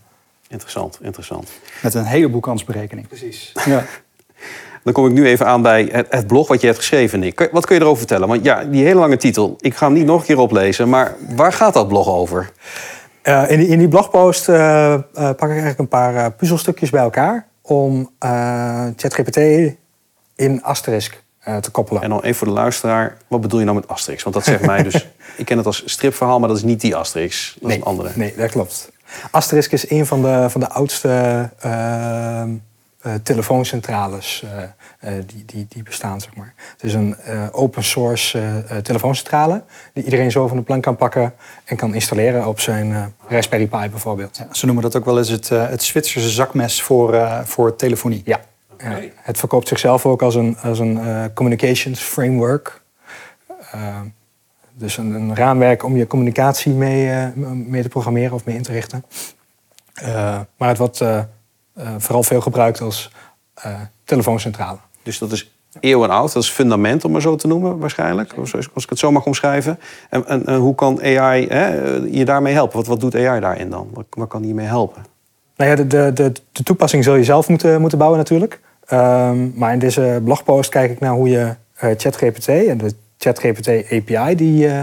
Interessant, 0.49 0.99
interessant. 1.03 1.51
Met 1.83 1.95
een 1.95 2.05
heleboel 2.05 2.41
kansberekening. 2.41 3.09
Precies. 3.09 3.53
Ja. 3.65 3.85
Dan 4.85 4.93
kom 4.93 5.07
ik 5.07 5.13
nu 5.13 5.27
even 5.27 5.47
aan 5.47 5.63
bij 5.63 5.89
het, 5.93 6.07
het 6.11 6.27
blog 6.27 6.49
wat 6.49 6.61
je 6.61 6.67
hebt 6.67 6.79
geschreven, 6.79 7.19
Nick. 7.19 7.49
Wat 7.53 7.67
kun 7.67 7.75
je 7.75 7.81
erover 7.81 7.99
vertellen? 7.99 8.29
Want 8.29 8.45
ja, 8.45 8.65
die 8.65 8.85
hele 8.85 9.01
lange 9.01 9.17
titel, 9.17 9.55
ik 9.61 9.75
ga 9.75 9.87
hem 9.87 9.95
niet 9.95 10.05
nog 10.05 10.21
een 10.21 10.27
keer 10.27 10.39
oplezen, 10.39 10.89
maar 10.89 11.15
waar 11.35 11.53
gaat 11.53 11.75
dat 11.75 11.89
blog 11.89 12.09
over? 12.09 12.53
Eh, 13.23 13.51
in, 13.51 13.59
die, 13.59 13.69
in 13.69 13.79
die 13.79 13.89
blogpost 13.89 14.49
eh, 14.49 14.93
eh, 14.95 15.01
pak 15.13 15.39
ik 15.39 15.49
eigenlijk 15.49 15.79
een 15.79 15.89
paar 15.89 16.33
puzzelstukjes 16.33 16.91
bij 16.91 17.01
elkaar 17.01 17.47
om 17.63 18.11
eh, 18.19 18.87
ChatGPT 18.97 19.37
in 20.37 20.63
Asterisk 20.63 21.25
te 21.61 21.71
koppelen. 21.71 22.03
En 22.03 22.09
dan 22.09 22.21
even 22.21 22.35
voor 22.35 22.47
de 22.47 22.53
luisteraar, 22.53 23.17
wat 23.29 23.41
bedoel 23.41 23.59
je 23.59 23.65
nou 23.65 23.77
met 23.77 23.89
Asterix? 23.89 24.23
Want 24.23 24.35
dat 24.35 24.45
zegt 24.45 24.67
mij 24.67 24.83
dus, 24.83 24.95
ik 25.37 25.45
ken 25.45 25.57
het 25.57 25.67
als 25.67 25.83
stripverhaal, 25.85 26.39
maar 26.39 26.49
dat 26.49 26.57
is 26.57 26.63
niet 26.63 26.81
die 26.81 26.97
Asterix. 26.97 27.57
Dat 27.61 27.71
is 27.71 27.77
een 27.77 27.85
andere. 27.85 28.11
Nee, 28.15 28.35
dat 28.37 28.51
klopt. 28.51 28.91
Asterisk 29.31 29.73
is 29.73 29.91
een 29.91 30.07
van 30.07 30.23
de, 30.23 30.47
van 30.51 30.61
de 30.61 30.69
oudste 30.69 31.09
ehm, 31.59 32.51
eh, 33.01 33.15
telefooncentrales 33.23 34.45
eh, 34.45 34.63
eh, 34.99 35.25
die, 35.27 35.45
die, 35.45 35.67
die 35.69 35.83
bestaan, 35.83 36.21
zeg 36.21 36.35
maar. 36.35 36.55
Het 36.73 36.83
is 36.83 36.95
een 36.95 37.17
eh, 37.17 37.47
open 37.53 37.85
source 37.85 38.39
eh, 38.39 38.59
eh, 38.59 38.83
telefooncentrale 38.83 39.63
die 39.93 40.05
iedereen 40.05 40.31
zo 40.31 40.47
van 40.49 40.57
de 40.57 40.63
plank 40.63 40.83
kan 40.83 40.97
pakken 40.97 41.35
en 41.65 41.77
kan 41.77 41.95
installeren 41.95 42.47
op 42.47 42.61
zijn 42.61 42.93
eh, 42.93 43.05
Raspberry 43.29 43.67
Pi 43.67 43.89
bijvoorbeeld. 43.91 44.37
Ja, 44.37 44.49
ze 44.53 44.67
noemen 44.67 44.85
dat 44.85 44.97
ook 44.97 45.05
wel 45.05 45.19
eens 45.19 45.29
het, 45.29 45.51
eh, 45.51 45.69
het 45.69 45.83
Zwitserse 45.83 46.31
zakmes 46.31 46.83
voor, 46.83 47.15
eh, 47.15 47.41
voor 47.45 47.77
telefonie. 47.77 48.23
Ja. 48.25 48.41
Ja. 48.79 49.01
Het 49.15 49.39
verkoopt 49.39 49.69
zichzelf 49.69 50.07
ook 50.07 50.23
als 50.23 50.35
een, 50.35 50.57
als 50.63 50.79
een 50.79 50.99
eh, 50.99 51.25
communications 51.35 52.01
framework. 52.01 52.83
Eh, 53.71 54.01
dus 54.73 54.97
een, 54.97 55.15
een 55.15 55.35
raamwerk 55.35 55.85
om 55.85 55.97
je 55.97 56.07
communicatie 56.07 56.73
mee, 56.73 57.11
eh, 57.11 57.29
mee 57.51 57.83
te 57.83 57.89
programmeren 57.89 58.33
of 58.33 58.45
mee 58.45 58.57
in 58.57 58.63
te 58.63 58.73
richten. 58.73 59.05
Maar 60.57 60.69
het 60.69 60.79
wordt 60.79 61.05
vooral 61.99 62.23
veel 62.23 62.41
gebruikt 62.41 62.81
als 62.81 63.13
telefooncentrale. 64.05 64.79
Dus 65.03 65.19
dat 65.19 65.33
is 65.33 65.51
eeuwenoud, 65.81 66.33
dat 66.33 66.43
is 66.43 66.51
fundament 66.51 67.05
om 67.05 67.13
maar 67.13 67.21
zo 67.21 67.37
te 67.37 67.47
noemen 67.47 67.79
waarschijnlijk, 67.79 68.33
als 68.75 68.85
ik 68.85 68.91
het 68.91 68.99
zo 68.99 69.13
mag 69.13 69.27
omschrijven. 69.27 69.79
En, 70.11 70.27
en, 70.27 70.47
en 70.47 70.57
hoe 70.57 70.75
kan 70.75 71.03
AI 71.03 71.47
hè, 71.47 71.67
je 71.97 72.25
daarmee 72.25 72.53
helpen? 72.53 72.77
Wat, 72.77 72.87
wat 72.87 73.01
doet 73.01 73.15
AI 73.15 73.41
daarin 73.41 73.71
dan? 73.71 73.89
Wat, 73.93 74.07
wat 74.11 74.29
kan 74.29 74.43
die 74.43 74.55
mee 74.55 74.67
helpen? 74.67 75.05
Nou 75.57 75.71
ja, 75.71 75.77
de, 75.77 75.87
de, 75.87 76.13
de, 76.13 76.33
de 76.53 76.63
toepassing 76.63 77.05
zul 77.05 77.15
je 77.15 77.25
zelf 77.25 77.49
moeten, 77.49 77.81
moeten 77.81 77.99
bouwen 77.99 78.19
natuurlijk. 78.19 78.61
Ehm, 78.87 79.49
maar 79.55 79.73
in 79.73 79.79
deze 79.79 80.21
blogpost 80.25 80.71
kijk 80.71 80.91
ik 80.91 81.01
naar 81.01 81.13
hoe 81.13 81.29
je 81.29 81.55
eh, 81.75 81.91
ChatGPT 81.97 82.49
en 82.49 82.79
de 82.79 82.95
ChatGPT 83.19 83.69
API 83.69 84.35
die, 84.35 84.69
eh, 84.69 84.83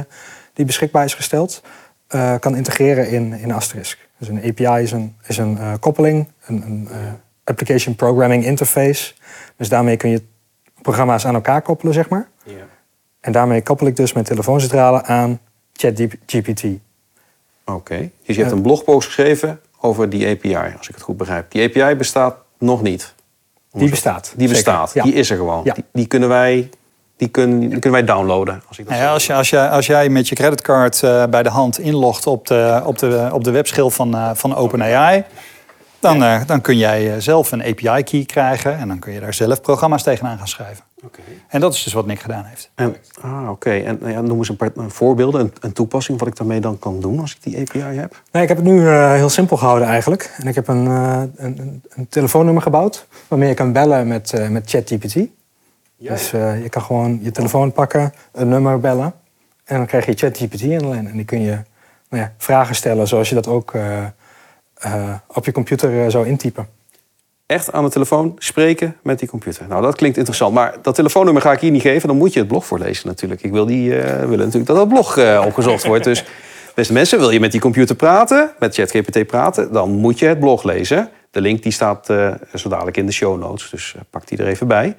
die 0.53 0.65
beschikbaar 0.65 1.05
is 1.05 1.13
gesteld, 1.13 1.62
eh, 2.07 2.36
kan 2.39 2.55
integreren 2.55 3.10
in, 3.10 3.33
in 3.33 3.51
Asterisk. 3.51 4.07
Dus 4.17 4.27
een 4.27 4.43
API 4.43 4.83
is 4.83 4.91
een, 4.91 5.15
is 5.27 5.38
een 5.38 5.79
koppeling, 5.79 6.27
een, 6.45 6.63
een 6.65 6.89
application 7.43 7.95
programming 7.95 8.45
interface. 8.45 9.13
Dus 9.57 9.69
daarmee 9.69 9.98
kun 9.98 10.10
je 10.10 10.22
programma's 10.81 11.25
aan 11.25 11.33
elkaar 11.33 11.62
koppelen, 11.62 11.93
zeg 11.93 12.10
maar. 12.10 12.27
Ja. 12.43 12.53
En 13.19 13.31
daarmee 13.31 13.63
koppel 13.63 13.88
ik 13.88 13.95
dus 13.95 14.13
mijn 14.13 14.25
telefooncentrale 14.25 15.03
aan 15.03 15.39
ChatGPT. 15.74 16.63
Oké, 17.65 18.10
dus 18.25 18.36
je 18.36 18.41
hebt 18.41 18.53
een 18.53 18.62
blogpost 18.62 19.07
geschreven 19.07 19.60
over 19.79 20.10
die 20.10 20.27
API, 20.27 20.75
als 20.77 20.88
ik 20.88 20.95
het 20.95 21.03
goed 21.03 21.17
begrijp. 21.17 21.51
Die 21.51 21.63
API 21.63 21.95
bestaat 21.95 22.36
nog 22.57 22.81
niet. 22.81 23.13
Die 23.74 23.89
bestaat. 23.89 24.24
Die 24.36 24.48
zeker. 24.48 24.63
bestaat, 24.63 24.92
Ja. 24.94 25.03
die 25.03 25.13
is 25.13 25.30
er 25.30 25.38
gewoon. 25.38 25.62
Ja. 25.63 25.74
Die, 25.74 25.84
die 25.94 26.06
kunnen 26.08 26.30
wij, 26.30 26.70
die, 27.18 27.27
kun, 27.27 27.60
die 27.60 27.70
kunnen 27.70 27.92
wij 27.92 28.03
downloaden. 28.03 28.62
Als 28.68 28.77
ik 28.80 28.86
dat 28.86 28.94
Nou 28.94 29.06
ja, 29.06 29.13
als, 29.13 29.25
je, 29.27 29.34
als, 29.34 29.50
je, 29.50 29.70
als 29.70 29.86
jij 29.86 30.10
met 30.10 30.27
je 30.30 30.36
creditcard 30.36 31.03
eh, 31.03 31.24
bij 31.25 31.44
de 31.44 31.50
hand 31.50 31.80
inlogt 31.80 32.27
op 32.27 32.48
de, 32.48 32.82
op 32.86 32.98
de, 32.98 33.30
op 33.32 33.44
de 33.44 33.51
webschil 33.51 33.89
van, 33.89 34.15
eh, 34.15 34.30
van 34.34 34.56
OpenAI, 34.56 35.24
dan, 36.03 36.24
eh, 36.24 36.41
dan 36.45 36.62
kun 36.62 36.77
jij 36.77 37.13
eh, 37.13 37.19
zelf 37.19 37.51
een 37.51 37.63
API-key 37.63 38.25
krijgen 38.25 38.77
en 38.77 38.88
dan 38.88 39.00
kun 39.00 39.13
je 39.13 39.19
daar 39.19 39.33
zelf 39.33 39.62
programma's 39.62 40.03
tegenaan 40.03 40.38
gaan 40.38 40.48
schrijven. 40.48 40.83
Oké. 41.05 41.22
En 41.48 41.60
dat 41.60 41.74
is 41.74 41.83
dus 41.83 41.93
wat 41.93 42.05
Nick 42.05 42.19
gedaan 42.19 42.43
heeft. 42.45 42.72
En, 42.75 42.95
ah, 43.22 43.50
oké. 43.50 43.72
En 43.72 43.98
nou 44.01 44.12
ja, 44.12 44.22
noem 44.22 44.38
eens 44.38 44.50
een 44.50 44.55
paar 44.55 44.69
een 44.75 44.91
voorbeelden, 44.91 45.41
een, 45.41 45.53
een 45.60 45.74
toepassing 45.74 46.19
wat 46.19 46.27
ik 46.27 46.36
daarmee 46.36 46.60
dan 46.60 46.79
kan 46.79 47.00
doen 47.00 47.19
als 47.19 47.36
ik 47.36 47.43
die 47.43 47.60
API 47.60 47.79
heb. 47.79 48.22
Nee, 48.31 48.43
ik 48.43 48.50
heb 48.50 48.57
het 48.57 48.65
nu 48.65 48.88
eh, 48.88 49.13
heel 49.13 49.29
simpel 49.29 49.57
gehouden 49.57 49.88
eigenlijk. 49.88 50.33
En 50.38 50.48
ik 50.48 50.55
heb 50.55 50.67
een, 50.67 50.88
eh, 50.88 51.22
een, 51.36 51.83
een, 51.89 52.07
telefoonnummer 52.10 52.63
gebouwd 52.63 53.07
waarmee 53.27 53.50
je 53.50 53.53
kan 53.53 53.72
bellen 53.72 54.07
met, 54.07 54.33
eh, 54.33 54.48
met 54.48 54.69
ChatGPT. 54.69 55.15
Dus 55.98 56.33
eh, 56.33 56.62
je 56.62 56.69
kan 56.69 56.81
gewoon 56.81 57.19
je 57.22 57.31
telefoon 57.31 57.72
pakken, 57.72 58.13
een 58.31 58.50
nummer 58.50 58.79
bellen. 58.79 59.13
En 59.63 59.77
dan 59.77 59.86
krijg 59.86 60.05
je 60.05 60.13
ChatGPT 60.13 60.62
in 60.62 60.77
de 60.77 60.88
lijn. 60.88 61.07
En 61.07 61.15
die 61.15 61.25
kun 61.25 61.41
je 61.41 61.57
nou 62.10 62.24
ja, 62.24 62.33
vragen 62.38 62.75
stellen 62.75 63.07
zoals 63.07 63.29
je 63.29 63.36
dat 63.36 63.48
ook 63.48 63.74
eh, 64.84 65.13
op 65.28 65.46
je 65.46 65.52
computer 65.52 66.04
eh, 66.04 66.10
zou 66.10 66.28
intypen. 66.28 66.68
Echt 67.46 67.72
aan 67.72 67.84
de 67.84 67.90
telefoon 67.90 68.36
spreken 68.38 68.96
met 69.04 69.20
die 69.20 69.28
computer. 69.28 69.66
Nou, 69.68 69.82
dat 69.82 69.96
klinkt 69.96 70.18
interessant. 70.18 70.54
Maar 70.54 70.75
dat 70.82 70.96
telefoonnummer 70.96 71.42
ga 71.42 71.52
ik 71.52 71.60
hier 71.60 71.72
niet 71.72 71.82
geven. 71.82 72.08
Dan 72.08 72.18
moet 72.18 72.34
je 72.34 72.40
het 72.40 72.48
blog 72.48 72.66
voorlezen 72.66 73.08
natuurlijk. 73.08 73.44
Ik 73.44 73.52
wil 73.52 73.66
die, 73.66 74.00
eh, 74.00 74.20
willen 74.20 74.38
natuurlijk 74.38 74.66
dat 74.66 74.75
dat 74.75 74.88
blog 74.88 75.18
opgezocht 75.46 75.86
wordt. 75.86 76.04
Dus 76.04 76.25
beste 76.75 76.94
mensen, 76.94 77.20
wil 77.20 77.30
je 77.30 77.40
met 77.40 77.52
die 77.52 77.62
computer 77.62 77.96
praten, 77.96 78.52
met 78.60 78.75
ChatGPT 78.75 79.25
praten, 79.28 79.72
dan 79.72 79.92
moet 79.92 80.20
je 80.20 80.25
het 80.25 80.40
blog 80.40 80.63
lezen. 80.63 81.10
De 81.32 81.42
link 81.42 81.63
die 81.63 81.72
staat 81.72 82.06
zo 82.54 82.70
dadelijk 82.70 82.98
in 82.98 83.06
de 83.06 83.12
show 83.12 83.40
notes. 83.40 83.70
Dus 83.70 83.96
pak 84.10 84.28
die 84.28 84.38
er 84.38 84.48
even 84.48 84.68
bij. 84.68 84.96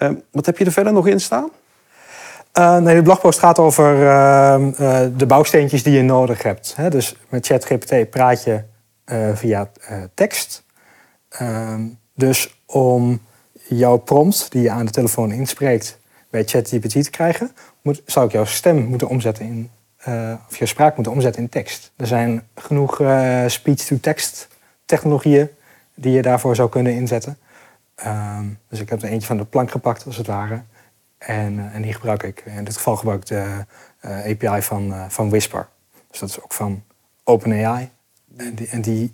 Eh, 0.00 0.10
wat 0.30 0.46
heb 0.46 0.58
je 0.58 0.64
er 0.64 0.72
verder 0.72 0.92
nog 0.92 1.06
in 1.06 1.20
staan? 1.20 1.50
Nee, 2.52 2.94
de 2.94 3.02
blogpost 3.02 3.38
gaat 3.38 3.58
over 3.58 4.06
ehm, 4.06 4.70
eh, 4.76 5.00
de 5.16 5.26
bouwsteentjes 5.26 5.82
die 5.82 5.92
je 5.92 6.02
nodig 6.02 6.42
hebt. 6.42 6.72
Hè? 6.76 6.90
Dus 6.90 7.16
met 7.28 7.46
ChatGPT 7.46 8.10
praat 8.10 8.44
je 8.44 8.60
via 9.34 9.70
eh, 9.80 10.02
tekst. 10.14 10.64
Ehm, 11.28 11.82
dus 12.14 12.62
om 12.66 13.20
jouw 13.68 13.96
prompt 13.96 14.52
die 14.52 14.62
je 14.62 14.70
aan 14.70 14.84
de 14.84 14.92
telefoon 14.92 15.32
inspreekt 15.32 15.98
bij 16.30 16.44
ChatGPT 16.44 17.02
te 17.04 17.10
krijgen, 17.10 17.50
moet, 17.82 18.02
zou 18.06 18.26
ik 18.26 18.32
jouw 18.32 18.44
stem 18.44 18.84
moeten 18.84 19.08
omzetten 19.08 19.44
in, 19.44 19.70
eh, 19.96 20.34
of 20.48 20.56
jouw 20.56 20.66
spraak 20.66 20.94
moeten 20.94 21.12
omzetten 21.12 21.42
in 21.42 21.48
tekst. 21.48 21.92
Er 21.96 22.06
zijn 22.06 22.42
genoeg 22.54 23.00
eh, 23.00 23.44
speech-to-text 23.46 24.48
technologieën 24.84 25.48
die 25.94 26.12
je 26.12 26.22
daarvoor 26.22 26.56
zou 26.56 26.68
kunnen 26.68 26.94
inzetten. 26.94 27.38
Ehm, 27.94 28.44
dus 28.68 28.80
ik 28.80 28.88
heb 28.88 29.02
er 29.02 29.08
eentje 29.08 29.26
van 29.26 29.36
de 29.36 29.44
plank 29.44 29.70
gepakt, 29.70 30.06
als 30.06 30.16
het 30.16 30.26
ware. 30.26 30.62
En, 31.20 31.58
eh, 31.58 31.74
en 31.74 31.82
die 31.82 31.92
gebruik 31.92 32.22
ik. 32.22 32.42
In 32.44 32.64
dit 32.64 32.76
geval 32.76 32.96
gebruik 32.96 33.20
ik 33.20 33.26
de 33.26 33.64
eh, 34.00 34.30
API 34.30 34.62
van, 34.62 34.92
eh, 34.92 35.04
van 35.08 35.30
Whisper. 35.30 35.68
Dus 36.10 36.20
dat 36.20 36.28
is 36.28 36.42
ook 36.42 36.52
van 36.52 36.82
OpenAI. 37.24 37.90
En, 38.36 38.54
die, 38.54 38.68
en 38.68 38.80
die, 38.80 39.12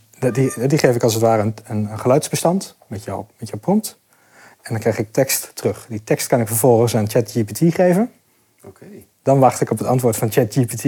die, 0.66 0.78
geef 0.78 0.94
ik 0.94 1.02
als 1.02 1.14
het 1.14 1.22
ware 1.22 1.42
een, 1.42 1.54
een, 1.64 1.98
geluidsbestand 1.98 2.76
met, 2.86 3.04
jou, 3.04 3.24
met 3.38 3.48
jouw 3.48 3.58
prompt. 3.58 3.98
En 4.62 4.72
dan 4.72 4.80
krijg 4.80 4.98
ik 4.98 5.12
tekst 5.12 5.50
terug. 5.54 5.86
Die 5.88 6.04
tekst 6.04 6.26
kan 6.26 6.40
ik 6.40 6.46
vervolgens 6.46 6.96
aan 6.96 7.08
ChatGPT 7.08 7.58
geven. 7.58 8.10
Oké. 8.64 8.84
Dan 9.22 9.38
wacht 9.38 9.60
ik 9.60 9.70
op 9.70 9.78
het 9.78 9.86
antwoord 9.86 10.16
van 10.16 10.30
ChatGPT. 10.30 10.84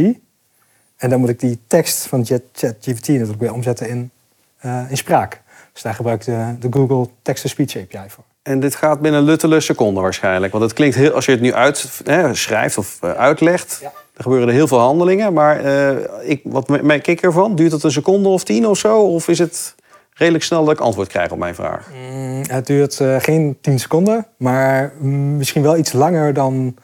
En 0.97 1.11
dan 1.11 1.21
moet 1.21 1.29
ik 1.29 1.41
die 1.41 1.61
tekst 1.67 2.07
van 2.07 2.25
Chat- 2.25 2.43
ChatGPT 2.53 3.09
natuurlijk 3.09 3.41
weer 3.41 3.53
omzetten 3.53 3.89
in, 3.89 4.11
eh, 4.59 4.91
in 4.91 4.97
spraak. 4.97 5.43
Dus 5.73 5.83
daar 5.83 5.95
gebruik 5.95 6.21
ik 6.21 6.27
de, 6.27 6.69
de 6.69 6.79
Google 6.79 7.09
Text-to-Speech 7.23 7.77
API 7.77 8.11
voor. 8.11 8.25
En 8.43 8.61
dit 8.61 8.75
gaat 8.75 9.01
binnen 9.01 9.23
luttele 9.23 9.61
seconden 9.61 10.03
waarschijnlijk. 10.03 10.53
Want 10.53 10.65
het 10.65 10.73
klinkt 10.73 10.97
heel, 10.97 11.13
als 11.13 11.25
je 11.25 11.31
het 11.31 11.41
nu 11.41 11.55
uitschrijft 11.55 12.79
of 12.79 13.03
eh, 13.03 13.13
uitlegt, 13.13 13.79
Ja. 13.83 13.93
Er 14.19 14.25
gebeuren 14.25 14.49
er 14.49 14.55
heel 14.55 14.67
veel 14.67 14.79
handelingen. 14.79 15.33
Maar 15.33 15.61
eh, 15.61 16.31
ik, 16.31 16.41
wat 16.45 16.69
me- 16.69 16.83
merk 16.83 17.07
ik 17.07 17.23
ervan? 17.23 17.55
Duurt 17.55 17.73
het 17.73 17.83
een 17.83 17.91
seconde 17.91 18.29
of 18.29 18.45
tien 18.45 18.67
of 18.67 18.79
zo? 18.79 19.01
Of 19.03 19.29
is 19.29 19.39
het 19.39 19.75
redelijk 20.13 20.45
snel 20.45 20.65
dat 20.65 20.75
ik 20.75 20.81
antwoord 20.81 21.09
krijg 21.09 21.31
op 21.31 21.39
mijn 21.39 21.55
vraag? 21.55 21.91
Mm, 21.95 22.43
het 22.47 22.67
duurt 22.67 23.01
eh, 23.01 23.17
geen 23.19 23.59
10 23.61 23.79
seconden, 23.79 24.27
maar 24.37 24.93
misschien 25.37 25.63
wel 25.63 25.77
iets 25.77 25.93
langer 25.93 26.33
dan, 26.33 26.77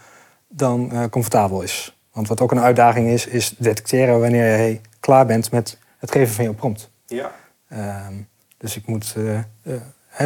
dan 0.49 0.93
eh, 0.93 1.05
comfortabel 1.11 1.63
is. 1.63 1.97
Want 2.13 2.29
wat 2.29 2.41
ook 2.41 2.51
een 2.51 2.61
uitdaging 2.61 3.09
is, 3.09 3.27
is 3.27 3.55
detecteren 3.59 4.21
wanneer 4.21 4.61
je 4.61 4.81
klaar 5.01 5.27
bent 5.27 5.51
met 5.51 5.79
het 5.99 6.11
geven 6.11 6.35
van 6.35 6.45
je 6.45 6.53
prompt. 6.53 6.91
Ja. 7.07 7.31
Ehm, 7.69 8.15
dus 8.59 8.77
ik 8.77 8.87
moet 8.87 9.15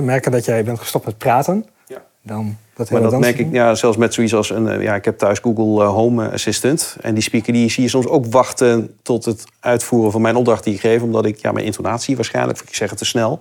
merken 0.03 0.33
dat 0.33 0.45
jij 0.45 0.65
bent 0.65 0.79
gestopt 0.79 1.05
met 1.05 1.19
praten. 1.19 1.67
Ja. 1.87 2.03
Dan 2.23 2.57
dat 2.79 2.91
Maar 2.91 3.11
dat 3.11 3.21
merk 3.21 3.39
ik 3.39 3.53
ja, 3.53 3.75
zelfs 3.75 3.97
met 3.97 4.15
zoiets 4.15 4.35
als 4.35 4.51
een. 4.51 4.69
eh, 4.69 4.83
Ja, 4.83 4.95
ik 4.95 5.05
heb 5.05 5.19
thuis 5.19 5.39
Google 5.39 5.85
eh, 5.85 5.91
Home 5.91 6.31
Assistant. 6.31 6.97
En 7.01 7.15
die 7.15 7.23
speaker 7.23 7.53
die 7.53 7.71
zie 7.71 7.83
je 7.83 7.89
soms 7.89 8.07
ook 8.07 8.27
wachten 8.27 8.97
tot 9.03 9.25
het 9.25 9.45
uitvoeren 9.61 10.13
van 10.13 10.21
mijn 10.21 10.37
opdracht 10.37 10.65
die 10.65 10.75
ik 10.75 10.81
geef. 10.81 11.03
Omdat 11.03 11.25
ik 11.25 11.39
ja, 11.39 11.53
mijn 11.53 11.65
intonatie 11.67 12.17
waarschijnlijk, 12.17 12.61
ik 12.61 12.75
zeg 12.75 12.91
het 12.91 12.99
te 12.99 13.05
snel. 13.05 13.41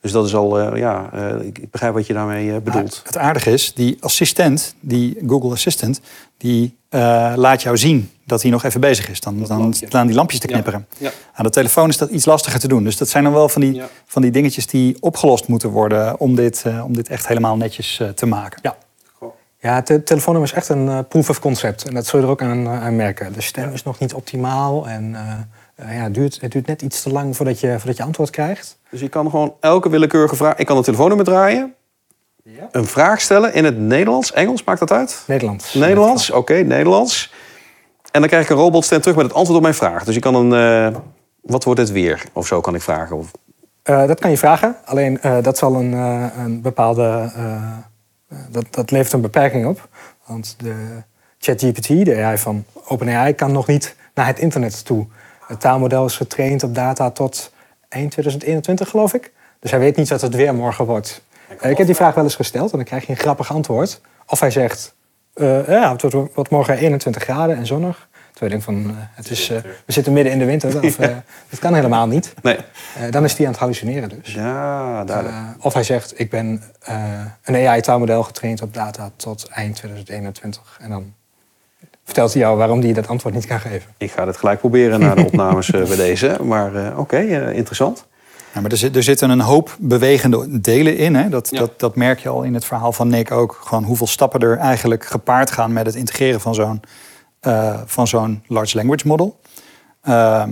Dus 0.00 0.12
dat 0.12 0.26
is 0.26 0.34
al, 0.34 0.58
eh, 0.58 0.78
ja, 0.78 1.10
ik 1.42 1.70
begrijp 1.70 1.94
wat 1.94 2.06
je 2.06 2.12
daarmee 2.12 2.60
bedoelt. 2.60 3.02
Het 3.04 3.16
aardige 3.16 3.50
is, 3.50 3.72
die 3.74 3.96
assistent, 4.00 4.74
die 4.80 5.18
Google 5.26 5.50
Assistant, 5.50 6.00
die 6.36 6.77
eh, 6.88 7.32
laat 7.36 7.62
jou 7.62 7.76
zien 7.76 8.10
dat 8.24 8.42
hij 8.42 8.50
nog 8.50 8.64
even 8.64 8.80
bezig 8.80 9.08
is. 9.10 9.20
Dan, 9.20 9.42
dan 9.46 9.74
staan 9.74 10.06
die 10.06 10.16
lampjes 10.16 10.40
te 10.40 10.46
knipperen. 10.46 10.86
Ja. 10.98 11.10
Aan 11.34 11.44
de 11.44 11.50
telefoon 11.50 11.88
is 11.88 11.96
dat 11.96 12.10
iets 12.10 12.24
lastiger 12.24 12.60
te 12.60 12.68
doen. 12.68 12.84
Dus 12.84 12.96
dat 12.96 13.08
zijn 13.08 13.24
dan 13.24 13.32
wel 13.32 13.48
van 13.48 13.60
die, 13.60 13.74
Ja. 13.74 13.88
van 14.06 14.22
die 14.22 14.30
dingetjes 14.30 14.66
die 14.66 14.96
opgelost 15.00 15.48
moeten 15.48 15.70
worden 15.70 16.20
om 16.20 16.34
dit, 16.34 16.62
eh, 16.66 16.84
om 16.84 16.92
dit 16.94 17.08
echt 17.08 17.26
helemaal 17.28 17.56
netjes 17.56 18.00
eh, 18.00 18.08
te 18.08 18.26
maken. 18.26 18.58
Ja. 18.62 18.76
Ja, 19.60 19.74
het 19.74 19.86
te- 19.86 20.02
telefoonnummer 20.02 20.52
is 20.52 20.56
echt 20.58 20.68
een 20.68 20.88
eh, 20.88 20.98
proof 21.08 21.28
of 21.30 21.40
concept. 21.40 21.84
En 21.88 21.94
dat 21.94 22.06
zul 22.06 22.18
je 22.18 22.24
er 22.24 22.30
ook 22.30 22.42
aan, 22.42 22.68
aan 22.68 22.96
merken. 22.96 23.32
De 23.32 23.40
stem 23.40 23.72
is 23.72 23.82
nog 23.82 23.98
niet 23.98 24.14
optimaal. 24.14 24.88
En 24.88 25.16
ja, 25.76 25.84
het, 25.84 26.14
duurt, 26.14 26.40
het 26.40 26.52
duurt 26.52 26.66
net 26.66 26.82
iets 26.82 27.02
te 27.02 27.10
lang 27.12 27.36
voordat 27.36 27.60
je, 27.60 27.74
voordat 27.78 27.96
je 27.96 28.02
antwoord 28.02 28.30
krijgt. 28.30 28.78
Dus 28.90 29.00
je 29.00 29.08
kan 29.08 29.30
gewoon 29.30 29.54
elke 29.60 29.88
willekeurige 29.90 30.36
vraag. 30.36 30.56
Ik 30.56 30.66
kan 30.66 30.76
het 30.76 30.84
telefoonnummer 30.84 31.26
draaien, 31.26 31.74
een 32.70 32.86
vraag 32.86 33.20
stellen 33.20 33.54
in 33.54 33.64
het 33.64 33.78
Nederlands, 33.78 34.32
Engels, 34.32 34.64
maakt 34.64 34.78
dat 34.78 34.92
uit? 34.92 35.22
Nederlands. 35.26 35.74
Nederlands, 35.74 36.30
oké, 36.30 36.54
Nederlands. 36.54 37.32
En 38.10 38.20
dan 38.20 38.28
krijg 38.28 38.44
ik 38.44 38.50
een 38.50 38.56
robotstem 38.56 39.00
terug 39.00 39.16
met 39.16 39.24
het 39.24 39.34
antwoord 39.34 39.56
op 39.56 39.62
mijn 39.62 39.74
vraag. 39.74 40.04
Dus 40.04 40.14
je 40.14 40.20
kan 40.20 40.34
een, 40.34 40.52
eh, 40.52 41.00
wat 41.40 41.64
wordt 41.64 41.80
het 41.80 41.90
weer? 41.90 42.24
Of 42.32 42.46
zo 42.46 42.60
kan 42.60 42.74
ik 42.74 42.82
vragen. 42.82 43.16
Of... 43.16 43.30
Uh, 43.84 44.06
dat 44.06 44.20
kan 44.20 44.30
je 44.30 44.38
vragen. 44.38 44.76
Alleen 44.84 45.18
uh, 45.24 45.42
dat 45.42 45.58
zal 45.58 45.74
een, 45.74 45.92
een 45.92 46.60
bepaalde. 46.62 47.32
dat, 48.50 48.64
dat 48.70 48.90
levert 48.90 49.12
een 49.12 49.20
beperking 49.20 49.66
op. 49.66 49.88
Want 50.26 50.54
de 50.58 51.02
ChatGPT, 51.38 52.04
de 52.04 52.22
AI 52.22 52.38
van 52.38 52.64
OpenAI, 52.84 53.34
kan 53.34 53.52
nog 53.52 53.66
niet 53.66 53.96
naar 54.14 54.26
het 54.26 54.38
internet 54.38 54.84
toe. 54.84 55.06
Het 55.46 55.60
taalmodel 55.60 56.04
is 56.04 56.16
getraind 56.16 56.62
op 56.62 56.74
data 56.74 57.10
tot 57.10 57.52
eind 57.88 58.10
2021, 58.10 58.88
geloof 58.88 59.14
ik. 59.14 59.32
Dus 59.60 59.70
hij 59.70 59.80
weet 59.80 59.96
niet 59.96 60.08
wat 60.08 60.20
het 60.20 60.34
weer 60.34 60.54
morgen 60.54 60.84
wordt. 60.84 61.22
Ik 61.60 61.76
heb 61.76 61.86
die 61.86 61.94
vraag 61.94 62.14
wel 62.14 62.24
eens 62.24 62.34
gesteld 62.34 62.70
en 62.70 62.76
dan 62.76 62.86
krijg 62.86 63.06
je 63.06 63.12
een 63.12 63.18
grappig 63.18 63.52
antwoord. 63.52 64.00
Of 64.26 64.40
hij 64.40 64.50
zegt, 64.50 64.94
ja, 65.66 65.92
het 65.92 66.12
wordt 66.12 66.50
morgen 66.50 66.76
21 66.76 67.22
graden 67.22 67.56
en 67.56 67.66
zonnig. 67.66 68.08
Terwijl 68.38 68.60
ik 68.60 68.66
denk 68.66 68.78
van, 68.78 68.94
uh, 68.94 69.02
het 69.14 69.30
is, 69.30 69.50
uh, 69.50 69.58
we 69.86 69.92
zitten 69.92 70.12
midden 70.12 70.32
in 70.32 70.38
de 70.38 70.44
winter. 70.44 70.82
Of, 70.82 70.98
uh, 70.98 71.06
dat 71.50 71.58
kan 71.58 71.74
helemaal 71.74 72.06
niet. 72.06 72.34
Nee. 72.42 72.56
dan 73.10 73.24
is 73.24 73.36
hij 73.36 73.46
aan 73.46 73.52
het 73.52 73.60
hallucineren 73.60 74.08
dus. 74.08 74.34
Ja, 74.34 75.04
duidelijk. 75.04 75.36
of 75.60 75.74
hij 75.74 75.82
zegt, 75.82 76.20
ik 76.20 76.30
ben 76.30 76.62
een 77.42 77.68
AI-taalmodel 77.68 78.22
getraind 78.22 78.62
op 78.62 78.74
data 78.74 79.10
tot 79.16 79.48
eind 79.48 79.74
2021. 79.74 80.78
En 80.80 80.90
dan 80.90 81.14
vertelt 82.04 82.32
hij 82.32 82.42
jou 82.42 82.56
waarom 82.56 82.80
hij 82.80 82.92
dat 82.92 83.08
antwoord 83.08 83.34
niet 83.34 83.46
kan 83.46 83.60
geven. 83.60 83.90
Ik 83.96 84.10
ga 84.10 84.26
het 84.26 84.36
gelijk 84.36 84.58
proberen 84.58 85.00
na 85.00 85.14
de 85.14 85.24
opnames 85.32 85.70
bij 85.70 85.96
deze. 85.96 86.36
Maar 86.42 86.98
oké, 86.98 87.18
interessant. 87.52 88.06
Ja, 88.54 88.60
maar 88.60 88.70
er, 88.70 88.76
zit, 88.76 88.96
er 88.96 89.02
zitten 89.02 89.30
een 89.30 89.40
hoop 89.40 89.76
bewegende 89.80 90.60
delen 90.60 90.96
in. 90.96 91.14
Hè? 91.14 91.28
Dat, 91.28 91.48
ja. 91.50 91.58
dat, 91.58 91.80
dat 91.80 91.96
merk 91.96 92.18
je 92.18 92.28
al 92.28 92.42
in 92.42 92.54
het 92.54 92.64
verhaal 92.64 92.92
van 92.92 93.08
Nick 93.08 93.30
ook. 93.30 93.60
Gewoon 93.64 93.84
hoeveel 93.84 94.06
stappen 94.06 94.40
er 94.40 94.56
eigenlijk 94.56 95.04
gepaard 95.04 95.50
gaan 95.50 95.72
met 95.72 95.86
het 95.86 95.94
integreren 95.94 96.40
van 96.40 96.54
zo'n 96.54 96.82
uh, 97.42 97.80
van 97.84 98.06
zo'n 98.06 98.42
large 98.46 98.76
language 98.76 99.06
model. 99.06 99.40
Uh, 100.04 100.44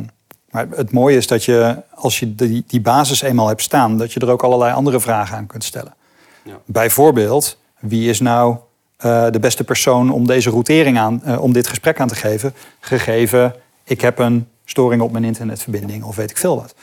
maar 0.51 0.67
het 0.71 0.93
mooie 0.93 1.17
is 1.17 1.27
dat 1.27 1.45
je, 1.45 1.83
als 1.95 2.19
je 2.19 2.35
die, 2.35 2.65
die 2.67 2.81
basis 2.81 3.21
eenmaal 3.21 3.49
hebt 3.49 3.63
staan, 3.63 3.99
dat 3.99 4.13
je 4.13 4.21
er 4.21 4.31
ook 4.31 4.43
allerlei 4.43 4.73
andere 4.73 5.01
vragen 5.01 5.37
aan 5.37 5.47
kunt 5.47 5.65
stellen. 5.65 5.95
Ja. 6.43 6.59
Bijvoorbeeld, 6.65 7.59
wie 7.79 8.09
is 8.09 8.21
nou 8.21 8.57
uh, 9.05 9.27
de 9.31 9.39
beste 9.41 9.65
persoon 9.65 10.11
om 10.13 10.27
deze 10.27 10.51
routering 10.51 10.99
aan, 10.99 11.23
uh, 11.27 11.43
om 11.43 11.53
dit 11.53 11.67
gesprek 11.67 12.01
aan 12.01 12.09
te 12.09 12.15
geven, 12.15 12.55
gegeven 12.81 13.55
ik 13.85 14.01
heb 14.01 14.19
een 14.19 14.49
storing 14.65 15.03
op 15.03 15.13
mijn 15.13 15.25
internetverbinding 15.25 16.05
of 16.05 16.17
weet 16.17 16.31
ik 16.31 16.37
veel 16.37 16.57
wat. 16.57 16.75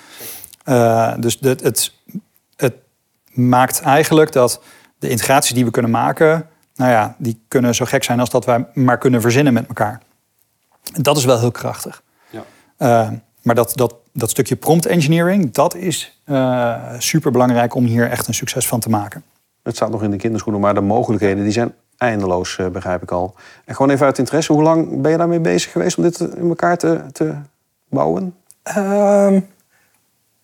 Dus 1.19 1.39
de, 1.39 1.57
het, 1.61 1.93
het 2.55 2.73
maakt 3.31 3.81
eigenlijk 3.81 4.31
dat 4.31 4.61
de 4.99 5.09
integraties 5.09 5.53
die 5.53 5.65
we 5.65 5.71
kunnen 5.71 5.91
maken, 5.91 6.47
nou 6.75 6.91
ja, 6.91 7.15
die 7.17 7.41
kunnen 7.47 7.75
zo 7.75 7.85
gek 7.85 8.03
zijn 8.03 8.19
als 8.19 8.29
dat 8.29 8.45
wij 8.45 8.65
maar 8.73 8.97
kunnen 8.97 9.21
verzinnen 9.21 9.53
met 9.53 9.67
elkaar. 9.67 10.01
En 10.93 11.01
dat 11.01 11.17
is 11.17 11.25
wel 11.25 11.39
heel 11.39 11.51
krachtig. 11.51 12.03
Ja. 12.29 12.43
Uh, 12.77 13.17
maar 13.41 13.55
dat, 13.55 13.71
dat, 13.75 13.95
dat 14.13 14.29
stukje 14.29 14.55
prompt 14.55 14.85
engineering, 14.85 15.53
dat 15.53 15.75
is 15.75 16.21
uh, 16.25 16.75
super 16.97 17.31
belangrijk 17.31 17.75
om 17.75 17.85
hier 17.85 18.09
echt 18.09 18.27
een 18.27 18.33
succes 18.33 18.67
van 18.67 18.79
te 18.79 18.89
maken. 18.89 19.23
Het 19.63 19.75
staat 19.75 19.89
nog 19.89 20.03
in 20.03 20.11
de 20.11 20.17
kinderschoenen, 20.17 20.61
maar 20.61 20.73
de 20.73 20.81
mogelijkheden 20.81 21.43
die 21.43 21.51
zijn 21.51 21.73
eindeloos, 21.97 22.57
uh, 22.57 22.67
begrijp 22.67 23.03
ik 23.03 23.11
al. 23.11 23.35
En 23.65 23.75
gewoon 23.75 23.91
even 23.91 24.05
uit 24.05 24.17
interesse, 24.17 24.53
hoe 24.53 24.63
lang 24.63 25.01
ben 25.01 25.11
je 25.11 25.17
daarmee 25.17 25.39
bezig 25.39 25.71
geweest 25.71 25.97
om 25.97 26.03
dit 26.03 26.19
in 26.19 26.49
elkaar 26.49 26.77
te, 26.77 27.01
te 27.11 27.35
bouwen? 27.89 28.35
Um, 28.77 29.47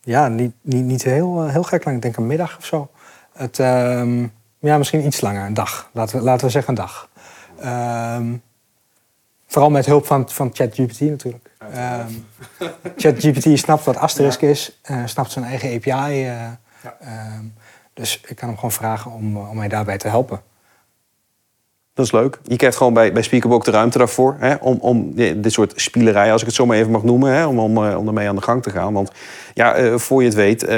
ja, 0.09 0.27
niet, 0.27 0.53
niet, 0.61 0.83
niet 0.83 1.03
heel, 1.03 1.47
heel 1.47 1.63
gek 1.63 1.85
lang. 1.85 1.95
Ik 1.95 2.01
denk 2.01 2.17
een 2.17 2.27
middag 2.27 2.57
of 2.57 2.65
zo. 2.65 2.89
Het, 3.33 3.59
um, 3.59 4.31
ja, 4.59 4.77
misschien 4.77 5.05
iets 5.05 5.21
langer, 5.21 5.45
een 5.45 5.53
dag. 5.53 5.89
Laten 5.93 6.17
we, 6.17 6.23
laten 6.23 6.45
we 6.45 6.51
zeggen 6.51 6.77
een 6.77 6.81
dag. 6.85 7.09
Um, 8.17 8.41
vooral 9.47 9.69
met 9.69 9.85
hulp 9.85 10.05
van, 10.05 10.29
van 10.29 10.49
ChatGPT 10.53 10.99
natuurlijk. 10.99 11.51
Um, 11.75 12.25
ChatGPT 12.95 13.59
snapt 13.59 13.83
wat 13.83 13.97
Asterisk 13.97 14.41
is, 14.41 14.79
uh, 14.91 15.05
snapt 15.05 15.31
zijn 15.31 15.45
eigen 15.45 15.75
API. 15.75 16.11
Uh, 16.11 16.25
ja. 16.83 16.97
um, 17.37 17.53
dus 17.93 18.21
ik 18.27 18.35
kan 18.35 18.47
hem 18.47 18.57
gewoon 18.57 18.71
vragen 18.71 19.11
om, 19.11 19.37
om 19.37 19.55
mij 19.55 19.67
daarbij 19.67 19.97
te 19.97 20.07
helpen. 20.07 20.41
Dat 22.00 22.08
is 22.08 22.13
leuk. 22.13 22.39
Je 22.44 22.56
krijgt 22.56 22.77
gewoon 22.77 22.94
bij, 22.94 23.12
bij 23.12 23.22
Speakerbook 23.22 23.60
ook 23.60 23.65
de 23.65 23.72
ruimte 23.72 23.98
daarvoor. 23.98 24.36
Hè, 24.39 24.56
om, 24.62 24.77
om 24.81 25.16
dit 25.16 25.51
soort 25.51 25.74
spielerij, 25.75 26.31
als 26.31 26.42
ik 26.42 26.48
het 26.48 26.55
zo 26.55 26.66
maar 26.66 26.77
even 26.77 26.92
mag 26.92 27.03
noemen, 27.03 27.33
hè, 27.33 27.46
om, 27.46 27.59
om, 27.59 27.77
om 27.77 28.07
ermee 28.07 28.27
aan 28.27 28.35
de 28.35 28.42
gang 28.42 28.64
te 28.64 28.70
gaan. 28.70 28.94
Want 28.94 29.12
ja, 29.53 29.79
uh, 29.79 29.96
voor 29.96 30.22
je 30.22 30.27
het 30.27 30.35
weet, 30.35 30.64
uh, 30.64 30.70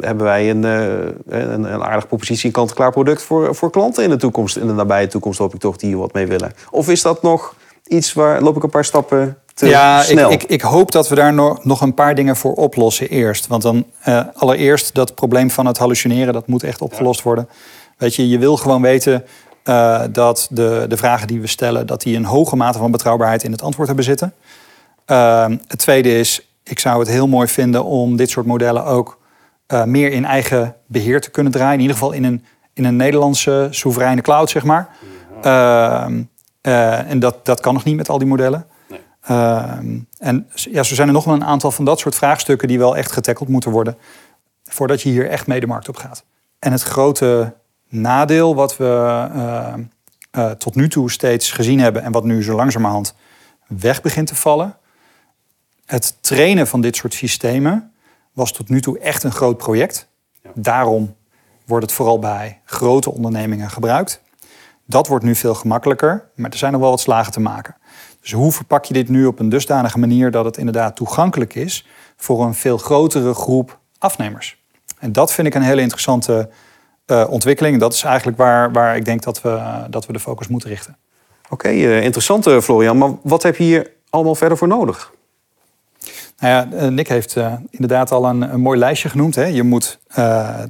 hebben 0.00 0.22
wij 0.22 0.50
een, 0.50 0.62
uh, 0.62 0.82
een, 1.28 1.72
een 1.72 1.82
aardige 1.82 2.06
propositie, 2.06 2.46
een 2.46 2.52
kant-en-klaar 2.52 2.92
product 2.92 3.22
voor, 3.22 3.54
voor 3.54 3.70
klanten 3.70 4.04
in 4.04 4.10
de 4.10 4.16
toekomst. 4.16 4.56
In 4.56 4.66
de 4.66 4.72
nabije 4.72 5.06
toekomst 5.06 5.38
hoop 5.38 5.54
ik 5.54 5.60
toch 5.60 5.76
die 5.76 5.88
hier 5.88 5.98
wat 5.98 6.12
mee 6.12 6.26
willen. 6.26 6.52
Of 6.70 6.88
is 6.88 7.02
dat 7.02 7.22
nog 7.22 7.54
iets 7.86 8.12
waar 8.12 8.42
loop 8.42 8.56
ik 8.56 8.62
een 8.62 8.70
paar 8.70 8.84
stappen 8.84 9.38
te 9.54 9.66
ja, 9.66 10.02
snel? 10.02 10.30
Ik, 10.30 10.42
ik, 10.42 10.50
ik 10.50 10.60
hoop 10.60 10.92
dat 10.92 11.08
we 11.08 11.14
daar 11.14 11.34
nog, 11.34 11.64
nog 11.64 11.80
een 11.80 11.94
paar 11.94 12.14
dingen 12.14 12.36
voor 12.36 12.52
oplossen 12.52 13.08
eerst. 13.08 13.46
Want 13.46 13.62
dan 13.62 13.86
allereerst 14.34 14.94
dat 14.94 15.14
probleem 15.14 15.50
van 15.50 15.66
het 15.66 15.78
hallucineren, 15.78 16.32
dat 16.32 16.46
moet 16.46 16.62
echt 16.62 16.80
opgelost 16.80 17.22
worden. 17.22 17.48
Weet 17.96 18.14
je, 18.14 18.28
je 18.28 18.38
wil 18.38 18.56
gewoon 18.56 18.82
weten 18.82 19.24
uh, 19.64 20.02
dat 20.10 20.48
de, 20.50 20.84
de 20.88 20.96
vragen 20.96 21.26
die 21.26 21.40
we 21.40 21.46
stellen, 21.46 21.86
dat 21.86 22.02
die 22.02 22.16
een 22.16 22.24
hoge 22.24 22.56
mate 22.56 22.78
van 22.78 22.90
betrouwbaarheid 22.90 23.42
in 23.42 23.52
het 23.52 23.62
antwoord 23.62 23.86
hebben 23.86 24.04
zitten. 24.04 24.34
Uh, 25.06 25.46
het 25.66 25.78
tweede 25.78 26.18
is, 26.18 26.48
ik 26.62 26.78
zou 26.78 26.98
het 26.98 27.08
heel 27.08 27.28
mooi 27.28 27.48
vinden 27.48 27.84
om 27.84 28.16
dit 28.16 28.30
soort 28.30 28.46
modellen 28.46 28.84
ook 28.84 29.18
uh, 29.68 29.84
meer 29.84 30.12
in 30.12 30.24
eigen 30.24 30.74
beheer 30.86 31.20
te 31.20 31.30
kunnen 31.30 31.52
draaien. 31.52 31.74
In 31.74 31.80
ieder 31.80 31.96
geval 31.96 32.12
in 32.12 32.24
een, 32.24 32.44
in 32.72 32.84
een 32.84 32.96
Nederlandse 32.96 33.68
soevereine 33.70 34.20
cloud, 34.20 34.50
zeg 34.50 34.64
maar. 34.64 34.88
Ehm, 35.42 36.22
en 36.60 37.18
dat, 37.18 37.46
dat 37.46 37.60
kan 37.60 37.74
nog 37.74 37.84
niet 37.84 37.96
met 37.96 38.08
al 38.08 38.18
die 38.18 38.28
modellen. 38.28 38.66
Nee. 38.88 39.00
Ehm, 39.20 39.98
en 40.18 40.48
ja, 40.52 40.82
zo 40.82 40.94
zijn 40.94 41.08
er 41.08 41.14
nog 41.14 41.24
wel 41.24 41.34
een 41.34 41.44
aantal 41.44 41.70
van 41.70 41.84
dat 41.84 41.98
soort 41.98 42.14
vraagstukken 42.14 42.68
die 42.68 42.78
wel 42.78 42.96
echt 42.96 43.12
getackeld 43.12 43.48
moeten 43.48 43.70
worden. 43.70 43.96
Voordat 44.64 45.02
je 45.02 45.08
hier 45.08 45.28
echt 45.28 45.46
mee 45.46 45.60
de 45.60 45.66
markt 45.66 45.88
op 45.88 45.96
gaat. 45.96 46.24
En 46.58 46.72
het 46.72 46.82
grote 46.82 47.54
nadeel 47.88 48.54
wat 48.54 48.76
we 48.76 48.84
uh, 49.34 49.74
uh, 50.32 50.50
tot 50.50 50.74
nu 50.74 50.88
toe 50.88 51.10
steeds 51.10 51.50
gezien 51.50 51.80
hebben 51.80 52.02
en 52.02 52.12
wat 52.12 52.24
nu 52.24 52.42
zo 52.42 52.56
langzamerhand 52.56 53.14
weg 53.66 54.02
begint 54.02 54.26
te 54.26 54.34
vallen. 54.34 54.76
Het 55.86 56.16
trainen 56.20 56.66
van 56.66 56.80
dit 56.80 56.96
soort 56.96 57.14
systemen 57.14 57.92
was 58.32 58.52
tot 58.52 58.68
nu 58.68 58.80
toe 58.80 58.98
echt 58.98 59.22
een 59.22 59.32
groot 59.32 59.56
project. 59.56 60.08
Ja. 60.42 60.50
Daarom 60.54 61.16
wordt 61.64 61.84
het 61.84 61.94
vooral 61.94 62.18
bij 62.18 62.60
grote 62.64 63.12
ondernemingen 63.12 63.70
gebruikt. 63.70 64.22
Dat 64.84 65.06
wordt 65.06 65.24
nu 65.24 65.34
veel 65.34 65.54
gemakkelijker, 65.54 66.28
maar 66.34 66.50
er 66.50 66.56
zijn 66.58 66.72
nog 66.72 66.80
wel 66.80 66.90
wat 66.90 67.00
slagen 67.00 67.32
te 67.32 67.40
maken. 67.40 67.76
Dus 68.20 68.32
hoe 68.32 68.52
verpak 68.52 68.84
je 68.84 68.94
dit 68.94 69.08
nu 69.08 69.26
op 69.26 69.38
een 69.38 69.48
dusdanige 69.48 69.98
manier 69.98 70.30
dat 70.30 70.44
het 70.44 70.56
inderdaad 70.56 70.96
toegankelijk 70.96 71.54
is 71.54 71.86
voor 72.16 72.44
een 72.44 72.54
veel 72.54 72.78
grotere 72.78 73.34
groep 73.34 73.78
afnemers? 73.98 74.62
En 74.98 75.12
dat 75.12 75.32
vind 75.32 75.46
ik 75.46 75.54
een 75.54 75.62
hele 75.62 75.80
interessante 75.80 76.50
uh, 77.10 77.24
ontwikkeling. 77.30 77.80
Dat 77.80 77.94
is 77.94 78.02
eigenlijk 78.02 78.36
waar, 78.36 78.72
waar 78.72 78.96
ik 78.96 79.04
denk 79.04 79.22
dat 79.22 79.42
we, 79.42 79.84
dat 79.90 80.06
we 80.06 80.12
de 80.12 80.20
focus 80.20 80.48
moeten 80.48 80.68
richten. 80.68 80.96
Oké, 81.44 81.52
okay, 81.52 81.74
uh, 81.74 82.02
interessant 82.04 82.46
uh, 82.46 82.60
Florian. 82.60 82.98
Maar 82.98 83.10
wat 83.22 83.42
heb 83.42 83.56
je 83.56 83.64
hier 83.64 83.90
allemaal 84.10 84.34
verder 84.34 84.58
voor 84.58 84.68
nodig? 84.68 85.12
Nou 86.38 86.52
ja, 86.76 86.88
Nick 86.88 87.08
heeft 87.08 87.36
inderdaad 87.70 88.12
al 88.12 88.24
een, 88.24 88.52
een, 88.52 88.60
mooi 88.60 88.78
lijstje 88.78 89.08
genoemd. 89.08 89.34
Hè. 89.34 89.44
Je 89.44 89.62
moet 89.62 89.98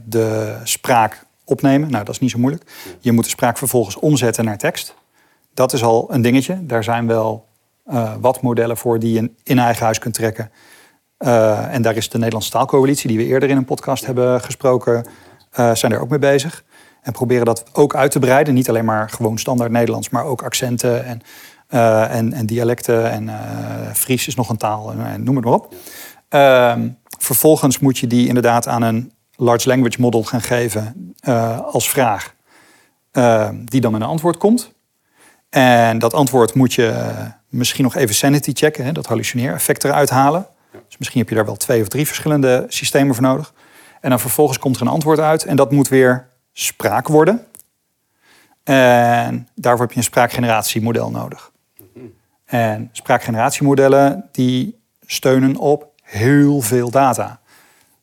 de 0.04 0.56
spraak 0.64 1.24
opnemen. 1.44 1.90
Nou, 1.90 2.04
dat 2.04 2.14
is 2.14 2.20
niet 2.20 2.30
zo 2.30 2.38
moeilijk. 2.38 2.64
Je 3.00 3.12
moet 3.12 3.24
de 3.24 3.30
spraak 3.30 3.58
vervolgens 3.58 3.96
omzetten 3.96 4.44
naar 4.44 4.58
tekst. 4.58 4.94
Dat 5.54 5.72
is 5.72 5.82
al 5.82 6.06
een 6.10 6.22
dingetje. 6.22 6.66
Daar 6.66 6.84
zijn 6.84 7.06
wel 7.06 7.46
wat 8.20 8.40
modellen 8.40 8.76
voor 8.76 8.98
die 8.98 9.12
je 9.12 9.30
in 9.42 9.58
eigen 9.58 9.84
huis 9.84 9.98
kunt 9.98 10.14
trekken. 10.14 10.50
en 11.70 11.82
daar 11.82 11.96
is 11.96 12.08
de 12.08 12.18
Nederlandse 12.18 12.50
Taalcoalitie, 12.50 13.08
die 13.08 13.18
we 13.18 13.24
eerder 13.24 13.48
in 13.48 13.56
een 13.56 13.64
podcast 13.64 14.06
hebben 14.06 14.40
gesproken, 14.40 15.06
uh, 15.58 15.74
zijn 15.74 15.92
er 15.92 16.00
ook 16.00 16.08
mee 16.08 16.18
bezig. 16.18 16.64
En 17.02 17.12
proberen 17.12 17.44
dat 17.44 17.64
ook 17.72 17.94
uit 17.94 18.10
te 18.10 18.18
breiden. 18.18 18.54
Niet 18.54 18.68
alleen 18.68 18.84
maar 18.84 19.10
gewoon 19.10 19.38
standaard 19.38 19.70
Nederlands, 19.70 20.08
maar 20.08 20.24
ook 20.24 20.42
accenten 20.42 21.04
en, 21.04 21.20
uh, 21.70 22.14
en, 22.14 22.32
en, 22.32 22.46
dialecten. 22.46 23.10
En 23.10 23.26
uh, 23.26 23.34
Fries 23.94 24.26
is 24.26 24.34
nog 24.34 24.48
een 24.48 24.56
taal, 24.56 24.92
en, 24.92 25.22
noem 25.22 25.36
het 25.36 25.44
maar 25.44 25.54
op. 25.54 25.74
Ehm, 26.28 26.88
vervolgens 27.18 27.78
moet 27.78 27.98
je 27.98 28.06
die 28.06 28.28
inderdaad 28.28 28.68
aan 28.68 28.82
een 28.82 29.12
large 29.34 29.68
language 29.68 30.00
model 30.00 30.22
gaan 30.22 30.42
geven 30.42 31.14
als 31.64 31.90
vraag. 31.90 32.34
Ehm, 33.12 33.64
die 33.64 33.80
dan 33.80 33.92
met 33.92 34.00
een 34.00 34.06
antwoord 34.06 34.36
komt. 34.36 34.72
En 35.50 35.98
dat 35.98 36.14
antwoord 36.14 36.54
moet 36.54 36.74
je 36.74 37.12
misschien 37.48 37.84
nog 37.84 37.94
even 37.94 38.14
sanity 38.14 38.52
checken. 38.54 38.84
Hè, 38.84 38.92
dat 38.92 39.06
hallucineereffect 39.06 39.84
eruit 39.84 40.10
halen. 40.10 40.46
Dus 40.72 40.98
misschien 40.98 41.20
heb 41.20 41.28
je 41.28 41.34
daar 41.34 41.44
wel 41.44 41.56
twee 41.56 41.82
of 41.82 41.88
drie 41.88 42.06
verschillende 42.06 42.64
systemen 42.68 43.14
voor 43.14 43.24
nodig. 43.24 43.52
En 44.00 44.10
dan 44.10 44.20
vervolgens 44.20 44.58
komt 44.58 44.76
er 44.76 44.82
een 44.82 44.88
antwoord 44.88 45.18
uit 45.18 45.44
en 45.44 45.56
dat 45.56 45.72
moet 45.72 45.88
weer 45.88 46.28
spraak 46.52 47.08
worden. 47.08 47.46
En 48.64 49.48
daarvoor 49.54 49.80
heb 49.80 49.90
je 49.90 49.96
een 49.96 50.04
spraakgeneratiemodel 50.04 51.10
nodig. 51.10 51.50
En 52.44 52.88
spraakgeneratiemodellen 52.92 54.28
die 54.32 54.80
steunen 55.06 55.56
op 55.56 55.86
heel 56.02 56.60
veel 56.60 56.90
data. 56.90 57.40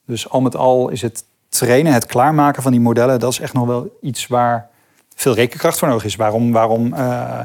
Dus 0.06 0.30
al 0.30 0.42
met 0.42 0.56
al 0.56 0.90
is 0.90 1.02
het 1.02 1.24
trainen, 1.50 1.94
het 1.94 2.06
klaarmaken 2.06 2.64
van 2.64 2.72
die 2.72 2.82
modellen, 2.82 3.20
dat 3.20 3.32
is 3.32 3.40
echt 3.40 3.54
nog 3.54 3.68
wel 3.68 3.98
iets 4.02 4.28
waar 4.28 4.70
veel 5.16 5.34
rekenkracht 5.34 5.80
voor 5.80 5.88
nodig 5.88 6.06
is. 6.06 6.16
Waarom, 6.16 6.52
waarom 6.52 6.94
uh, 6.94 7.40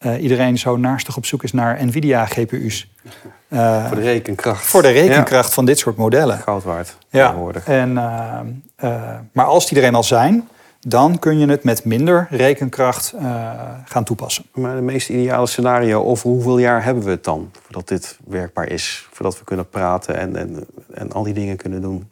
eh, 0.00 0.22
iedereen 0.22 0.58
zo 0.58 0.76
naarstig 0.76 1.16
op 1.16 1.26
zoek 1.26 1.42
is 1.42 1.52
naar 1.52 1.84
NVIDIA-GPU's. 1.84 2.90
voor 3.50 3.96
de 3.96 4.00
rekenkracht. 4.00 4.66
Voor 4.66 4.82
de 4.82 4.88
rekenkracht 4.88 5.54
van 5.54 5.64
dit 5.64 5.78
soort 5.78 5.96
modellen. 5.96 6.38
Goud 6.38 6.62
waard. 6.62 6.96
Ja, 7.10 7.36
en, 7.64 7.92
maar 9.32 9.44
als 9.44 9.68
die 9.68 9.78
er 9.78 9.84
eenmaal 9.84 10.02
zijn, 10.02 10.48
dan 10.80 11.18
kun 11.18 11.38
je 11.38 11.46
het 11.46 11.64
met 11.64 11.84
minder 11.84 12.26
rekenkracht 12.30 13.14
gaan 13.84 14.04
toepassen. 14.04 14.44
Maar 14.52 14.74
het 14.74 14.84
meest 14.84 15.08
ideale 15.08 15.46
scenario, 15.46 16.04
over 16.04 16.30
hoeveel 16.30 16.58
jaar 16.58 16.84
hebben 16.84 17.04
we 17.04 17.10
het 17.10 17.24
dan 17.24 17.50
voordat 17.62 17.88
dit 17.88 18.18
werkbaar 18.26 18.68
is? 18.68 19.08
Voordat 19.12 19.38
we 19.38 19.44
kunnen 19.44 19.68
praten 19.68 20.16
en, 20.16 20.36
en, 20.36 20.66
en 20.94 21.12
al 21.12 21.22
die 21.22 21.34
dingen 21.34 21.56
kunnen 21.56 21.80
doen? 21.80 22.09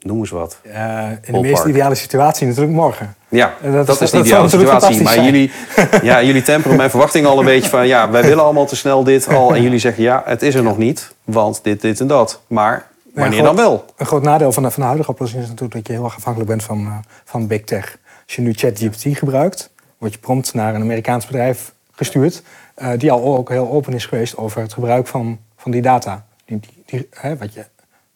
Noem 0.00 0.18
eens 0.18 0.30
wat. 0.30 0.58
Uh, 0.66 1.10
in 1.22 1.32
de 1.32 1.40
meest 1.40 1.64
ideale 1.64 1.94
situatie 1.94 2.46
natuurlijk 2.46 2.74
morgen. 2.74 3.14
Ja, 3.28 3.54
dat, 3.62 3.86
dat 3.86 4.00
is 4.00 4.10
de 4.10 4.18
ideale 4.18 4.48
situatie. 4.48 5.02
Maar 5.02 5.24
jullie, 5.24 5.50
ja, 6.02 6.22
jullie 6.22 6.42
temperen 6.42 6.76
mijn 6.76 6.90
verwachting 6.90 7.26
al 7.26 7.38
een 7.38 7.44
beetje 7.44 7.70
van... 7.70 7.86
ja, 7.86 8.10
wij 8.10 8.22
willen 8.22 8.44
allemaal 8.44 8.66
te 8.66 8.76
snel 8.76 9.04
dit 9.04 9.28
al. 9.28 9.54
En 9.54 9.62
jullie 9.62 9.78
zeggen, 9.78 10.02
ja, 10.02 10.22
het 10.24 10.42
is 10.42 10.54
er 10.54 10.62
nog 10.62 10.78
niet. 10.78 11.14
Want 11.24 11.60
dit, 11.62 11.80
dit 11.80 12.00
en 12.00 12.06
dat. 12.06 12.40
Maar 12.46 12.86
wanneer 13.14 13.42
dan 13.42 13.56
wel? 13.56 13.84
Een 13.96 14.06
groot 14.06 14.22
nadeel 14.22 14.52
van 14.52 14.62
de, 14.62 14.70
van 14.70 14.80
de 14.80 14.86
huidige 14.86 15.10
oplossing 15.10 15.42
is 15.42 15.48
natuurlijk... 15.48 15.74
dat 15.74 15.86
je 15.86 15.92
heel 15.92 16.04
erg 16.04 16.16
afhankelijk 16.16 16.50
bent 16.50 16.62
van, 16.62 16.80
uh, 16.80 16.96
van 17.24 17.46
big 17.46 17.64
tech. 17.64 17.98
Als 18.26 18.36
je 18.36 18.42
nu 18.42 18.52
ChatGPT 18.52 19.18
gebruikt... 19.18 19.70
word 19.98 20.12
je 20.12 20.18
prompt 20.18 20.54
naar 20.54 20.74
een 20.74 20.82
Amerikaans 20.82 21.26
bedrijf 21.26 21.72
gestuurd... 21.92 22.42
Uh, 22.82 22.90
die 22.96 23.12
al 23.12 23.36
ook 23.36 23.48
heel 23.48 23.70
open 23.70 23.92
is 23.92 24.06
geweest 24.06 24.36
over 24.36 24.60
het 24.60 24.72
gebruik 24.72 25.06
van, 25.06 25.38
van 25.56 25.70
die 25.70 25.82
data. 25.82 26.24
Die, 26.44 26.60
die, 26.60 26.82
die 26.86 27.08
hè, 27.10 27.36
wat 27.36 27.54
je 27.54 27.64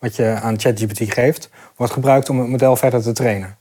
wat 0.02 0.16
je 0.16 0.38
aan 0.42 0.60
ChatGPT 0.60 1.12
geeft, 1.12 1.50
wordt 1.76 1.92
gebruikt 1.92 2.30
om 2.30 2.38
het 2.38 2.48
model 2.48 2.76
verder 2.76 3.02
te 3.02 3.12
trainen. 3.12 3.56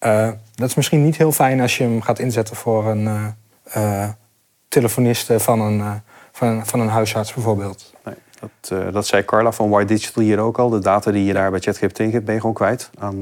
Uh, 0.00 0.28
dat 0.54 0.68
is 0.68 0.74
misschien 0.74 1.04
niet 1.04 1.16
heel 1.16 1.32
fijn 1.32 1.60
als 1.60 1.76
je 1.76 1.82
hem 1.82 2.02
gaat 2.02 2.18
inzetten 2.18 2.56
voor 2.56 2.86
een 2.86 3.04
uh, 3.04 3.26
uh, 3.76 4.08
telefoniste 4.68 5.40
van 5.40 5.60
een, 5.60 6.02
van, 6.32 6.66
van 6.66 6.80
een 6.80 6.88
huisarts 6.88 7.34
bijvoorbeeld. 7.34 7.94
Nee, 8.04 8.14
dat, 8.40 8.92
dat 8.92 9.06
zei 9.06 9.24
Carla 9.24 9.52
van 9.52 9.70
White 9.70 9.94
Digital 9.94 10.22
hier 10.22 10.38
ook 10.38 10.58
al. 10.58 10.68
De 10.68 10.78
data 10.78 11.10
die 11.10 11.24
je 11.24 11.32
daar 11.32 11.50
bij 11.50 11.60
ChatGPT 11.60 11.96
geeft, 11.96 12.24
ben 12.24 12.34
je 12.34 12.40
gewoon 12.40 12.54
kwijt. 12.54 12.90
Aan, 12.98 13.20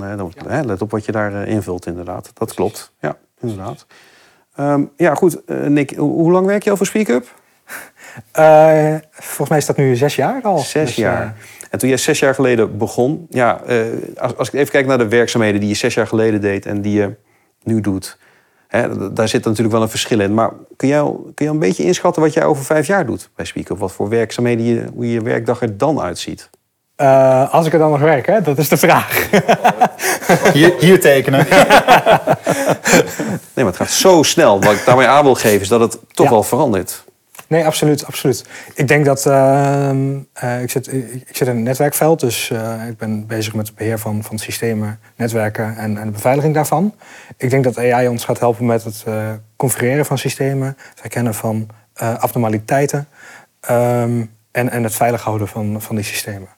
ja. 0.48 0.64
let 0.64 0.82
op 0.82 0.90
wat 0.90 1.04
je 1.04 1.12
daar 1.12 1.48
invult 1.48 1.86
inderdaad. 1.86 2.30
Dat 2.34 2.54
klopt, 2.54 2.92
ja, 3.00 3.16
inderdaad. 3.40 3.86
Um, 4.60 4.90
ja, 4.96 5.14
goed. 5.14 5.48
Nick, 5.68 5.96
hoe 5.96 6.30
lang 6.30 6.46
werk 6.46 6.62
je 6.62 6.70
al 6.70 6.76
voor 6.76 6.86
SpeakUp? 6.86 7.34
volgens 9.10 9.48
mij 9.48 9.58
is 9.58 9.66
dat 9.66 9.76
nu 9.76 9.96
zes 9.96 10.16
jaar 10.16 10.42
al. 10.42 10.58
Zes 10.58 10.86
dus, 10.86 10.94
jaar. 10.94 11.36
En 11.74 11.80
toen 11.80 11.88
jij 11.88 11.98
zes 11.98 12.18
jaar 12.18 12.34
geleden 12.34 12.78
begon, 12.78 13.26
ja, 13.30 13.60
uh, 13.68 13.84
als, 14.16 14.36
als, 14.36 14.48
ik 14.48 14.54
even 14.54 14.72
kijk 14.72 14.86
naar 14.86 14.98
de 14.98 15.08
werkzaamheden 15.08 15.60
die 15.60 15.68
je 15.68 15.74
zes 15.74 15.94
jaar 15.94 16.06
geleden 16.06 16.40
deed 16.40 16.66
en 16.66 16.82
die 16.82 16.94
je 16.94 17.14
nu 17.62 17.80
doet, 17.80 18.18
hè, 18.68 19.12
daar 19.12 19.28
zit 19.28 19.44
natuurlijk 19.44 19.72
wel 19.72 19.82
een 19.82 19.88
verschil 19.88 20.20
in. 20.20 20.34
Maar 20.34 20.50
kun 20.76 20.88
jij, 20.88 21.02
kun 21.34 21.46
je 21.46 21.52
een 21.52 21.58
beetje 21.58 21.84
inschatten 21.84 22.22
wat 22.22 22.32
jij 22.32 22.44
over 22.44 22.64
vijf 22.64 22.86
jaar 22.86 23.06
doet 23.06 23.30
bij 23.36 23.44
Speaker? 23.44 23.76
Wat 23.76 23.92
voor 23.92 24.08
werkzaamheden 24.08 24.64
je, 24.64 24.84
hoe 24.94 25.10
je 25.10 25.20
werkdag 25.20 25.62
er 25.62 25.76
dan 25.76 26.00
uitziet? 26.00 26.50
Uh, 26.96 27.52
als 27.52 27.66
ik 27.66 27.72
er 27.72 27.78
dan 27.78 27.90
nog 27.90 28.00
werk, 28.00 28.26
hè? 28.26 28.42
dat 28.42 28.58
is 28.58 28.68
de 28.68 28.76
vraag. 28.76 29.28
Hier, 30.52 30.74
hier 30.78 31.00
tekenen. 31.00 31.46
nee, 33.54 33.64
maar 33.64 33.64
het 33.64 33.76
gaat 33.76 33.90
zo 33.90 34.22
snel. 34.22 34.60
Wat 34.60 34.72
ik 34.72 34.84
daarmee 34.84 35.06
aan 35.06 35.24
wil 35.24 35.34
geven 35.34 35.60
is 35.60 35.68
dat 35.68 35.80
het 35.80 35.98
toch 36.12 36.30
wel 36.30 36.42
verandert. 36.42 37.03
Nee, 37.48 37.66
absoluut, 37.66 38.06
absoluut. 38.06 38.44
Ik 38.74 38.88
denk 38.88 39.04
dat 39.04 39.26
uh, 39.26 39.90
uh, 40.44 40.62
ik, 40.62 40.70
zit, 40.70 40.92
ik, 40.92 41.36
zit 41.36 41.48
in 41.48 41.54
het 41.54 41.64
netwerkveld, 41.64 42.20
dus 42.20 42.50
uh, 42.50 42.88
ik 42.88 42.96
ben 42.96 43.26
bezig 43.26 43.54
met 43.54 43.66
het 43.66 43.76
beheer 43.76 43.98
van, 43.98 44.22
van 44.22 44.38
systemen, 44.38 45.00
netwerken 45.16 45.76
en, 45.76 45.98
en 45.98 46.06
de 46.06 46.12
beveiliging 46.12 46.54
daarvan. 46.54 46.94
Ik 47.36 47.50
denk 47.50 47.64
dat 47.64 47.78
AI 47.78 48.08
ons 48.08 48.24
gaat 48.24 48.38
helpen 48.38 48.66
met 48.66 48.84
het 48.84 49.04
configureren 49.56 50.06
van 50.06 50.18
systemen, 50.18 50.66
het 50.90 51.00
herkennen 51.00 51.34
van 51.34 51.68
abnormaliteiten 51.94 53.08
um, 53.70 54.30
en, 54.50 54.70
en 54.70 54.82
het 54.82 54.94
veilig 54.94 55.22
houden 55.22 55.48
van, 55.48 55.80
van 55.82 55.96
die 55.96 56.04
systemen. 56.04 56.48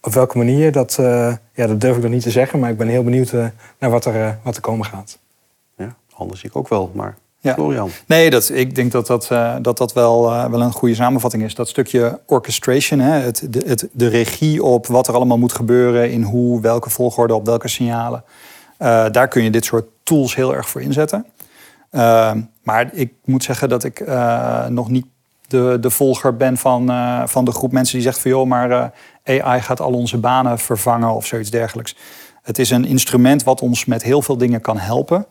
op 0.00 0.14
welke 0.14 0.38
manier, 0.38 0.72
dat, 0.72 0.94
ja, 1.52 1.66
dat 1.66 1.80
durf 1.80 1.96
ik 1.96 2.02
nog 2.02 2.10
niet 2.10 2.22
te 2.22 2.30
zeggen, 2.30 2.58
maar 2.58 2.70
ik 2.70 2.76
ben 2.76 2.88
heel 2.88 3.04
benieuwd 3.04 3.32
naar 3.78 3.90
wat 3.90 4.04
er, 4.04 4.38
wat 4.42 4.56
er 4.56 4.62
komen 4.62 4.86
gaat. 4.86 5.18
Ja, 5.76 5.96
anders 6.14 6.40
zie 6.40 6.48
ik 6.48 6.56
ook 6.56 6.68
wel, 6.68 6.90
maar 6.94 7.16
ja. 7.46 7.54
Florian. 7.54 7.90
Nee, 8.06 8.30
dat, 8.30 8.50
ik 8.52 8.74
denk 8.74 8.92
dat 8.92 9.06
dat, 9.06 9.28
uh, 9.32 9.54
dat, 9.62 9.78
dat 9.78 9.92
wel, 9.92 10.32
uh, 10.32 10.44
wel 10.44 10.60
een 10.60 10.72
goede 10.72 10.94
samenvatting 10.94 11.42
is. 11.42 11.54
Dat 11.54 11.68
stukje 11.68 12.20
orchestration, 12.26 12.98
hè, 13.00 13.18
het, 13.18 13.46
de, 13.50 13.62
het, 13.66 13.88
de 13.92 14.08
regie 14.08 14.62
op 14.62 14.86
wat 14.86 15.08
er 15.08 15.14
allemaal 15.14 15.38
moet 15.38 15.52
gebeuren, 15.52 16.10
in 16.10 16.22
hoe, 16.22 16.60
welke 16.60 16.90
volgorde, 16.90 17.34
op 17.34 17.46
welke 17.46 17.68
signalen. 17.68 18.24
Uh, 18.78 19.04
daar 19.10 19.28
kun 19.28 19.42
je 19.42 19.50
dit 19.50 19.64
soort 19.64 19.86
tools 20.02 20.34
heel 20.34 20.54
erg 20.54 20.68
voor 20.68 20.80
inzetten. 20.80 21.26
maar 22.62 22.90
ik 22.92 23.12
moet 23.24 23.44
zeggen 23.44 23.68
dat 23.68 23.84
ik 23.84 24.06
nog 24.68 24.90
niet 24.90 25.06
de, 25.48 25.78
de 25.80 25.90
volger 25.90 26.36
ben 26.36 26.56
van, 26.56 26.90
van 27.28 27.44
de 27.44 27.52
groep 27.52 27.72
mensen 27.72 27.94
die 27.94 28.04
zegt 28.04 28.18
van 28.18 28.30
joh, 28.30 28.46
maar 28.46 28.92
AI 29.24 29.60
gaat 29.60 29.80
al 29.80 29.92
onze 29.92 30.18
banen 30.18 30.58
vervangen 30.58 31.14
of 31.14 31.26
zoiets 31.26 31.50
dergelijks. 31.50 31.96
Het 32.42 32.58
is 32.58 32.70
een 32.70 32.84
instrument 32.84 33.44
wat 33.44 33.60
ons 33.60 33.84
met 33.84 34.02
heel 34.02 34.22
veel 34.22 34.36
dingen 34.36 34.60
kan 34.60 34.78
helpen. 34.78 35.26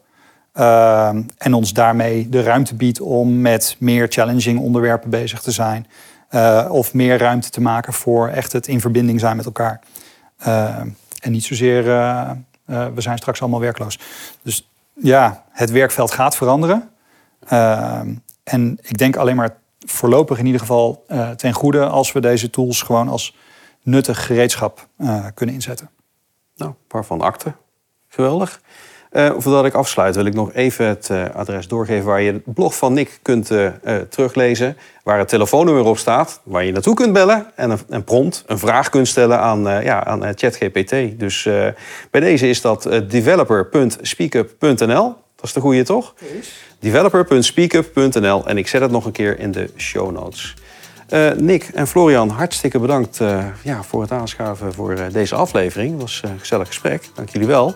Uh, 0.57 1.07
en 1.37 1.53
ons 1.53 1.73
daarmee 1.73 2.29
de 2.29 2.43
ruimte 2.43 2.75
biedt 2.75 3.01
om 3.01 3.41
met 3.41 3.75
meer 3.79 4.07
challenging 4.09 4.59
onderwerpen 4.59 5.09
bezig 5.09 5.41
te 5.41 5.51
zijn. 5.51 5.87
Uh, 6.31 6.67
of 6.69 6.93
meer 6.93 7.17
ruimte 7.17 7.49
te 7.49 7.61
maken 7.61 7.93
voor 7.93 8.27
echt 8.27 8.51
het 8.51 8.67
in 8.67 8.81
verbinding 8.81 9.19
zijn 9.19 9.35
met 9.35 9.45
elkaar. 9.45 9.79
Uh, 10.47 10.79
en 11.19 11.31
niet 11.31 11.43
zozeer, 11.43 11.85
uh, 11.85 12.31
we 12.65 13.01
zijn 13.01 13.17
straks 13.17 13.41
allemaal 13.41 13.59
werkloos. 13.59 13.99
Dus 14.41 14.69
ja, 14.93 15.43
het 15.51 15.71
werkveld 15.71 16.11
gaat 16.11 16.35
veranderen. 16.35 16.89
Ehm, 17.47 18.15
en 18.43 18.77
ik 18.81 18.97
denk 18.97 19.15
alleen 19.15 19.35
maar 19.35 19.57
voorlopig 19.79 20.39
in 20.39 20.45
ieder 20.45 20.61
geval 20.61 21.05
ten 21.35 21.53
goede 21.53 21.85
als 21.85 22.11
we 22.11 22.19
deze 22.19 22.49
tools 22.49 22.81
gewoon 22.81 23.07
als 23.07 23.35
nuttig 23.81 24.25
gereedschap 24.25 24.87
kunnen 25.33 25.55
inzetten. 25.55 25.89
Nou, 26.55 26.73
waarvan 26.87 27.21
akte. 27.21 27.53
Geweldig. 28.07 28.61
Uh, 29.15 29.31
voordat 29.37 29.65
ik 29.65 29.73
afsluit 29.73 30.15
wil 30.15 30.25
ik 30.25 30.33
nog 30.33 30.53
even 30.53 30.85
het 30.85 31.09
uh, 31.11 31.25
adres 31.33 31.67
doorgeven 31.67 32.05
waar 32.05 32.21
je 32.21 32.31
het 32.31 32.53
blog 32.53 32.75
van 32.75 32.93
Nick 32.93 33.19
kunt 33.21 33.51
uh, 33.51 33.69
teruglezen. 34.09 34.77
Waar 35.03 35.17
het 35.17 35.27
telefoonnummer 35.27 35.85
op 35.85 35.97
staat, 35.97 36.41
waar 36.43 36.65
je 36.65 36.71
naartoe 36.71 36.95
kunt 36.95 37.13
bellen 37.13 37.45
en 37.55 37.69
een, 37.69 37.79
een 37.89 38.03
prompt, 38.03 38.43
een 38.45 38.59
vraag 38.59 38.89
kunt 38.89 39.07
stellen 39.07 39.39
aan, 39.39 39.83
ja, 39.83 40.05
aan 40.05 40.21
ChatGPT. 40.35 41.19
Dus 41.19 41.43
bij 42.11 42.21
deze 42.21 42.49
is 42.49 42.61
dat 42.61 42.89
developer.speakup.nl. 43.07 45.15
Dat 45.35 45.45
is 45.45 45.53
de 45.53 45.59
goede 45.59 45.83
toch? 45.83 46.13
Developer.speakup.nl 46.79 48.47
en 48.47 48.57
ik 48.57 48.67
zet 48.67 48.81
het 48.81 48.91
nog 48.91 49.05
een 49.05 49.11
keer 49.11 49.39
in 49.39 49.51
de 49.51 49.69
show 49.77 50.11
notes. 50.11 50.53
Nick 51.37 51.69
en 51.73 51.87
Florian, 51.87 52.29
hartstikke 52.29 52.79
bedankt 52.79 53.17
ja, 53.61 53.83
voor 53.83 54.01
het 54.01 54.11
aanschuiven 54.11 54.73
voor 54.73 54.97
deze 55.11 55.35
aflevering. 55.35 55.91
Het 55.91 56.01
was 56.01 56.21
een 56.23 56.39
gezellig 56.39 56.67
gesprek. 56.67 57.09
Dank 57.13 57.29
jullie 57.29 57.47
wel. 57.47 57.75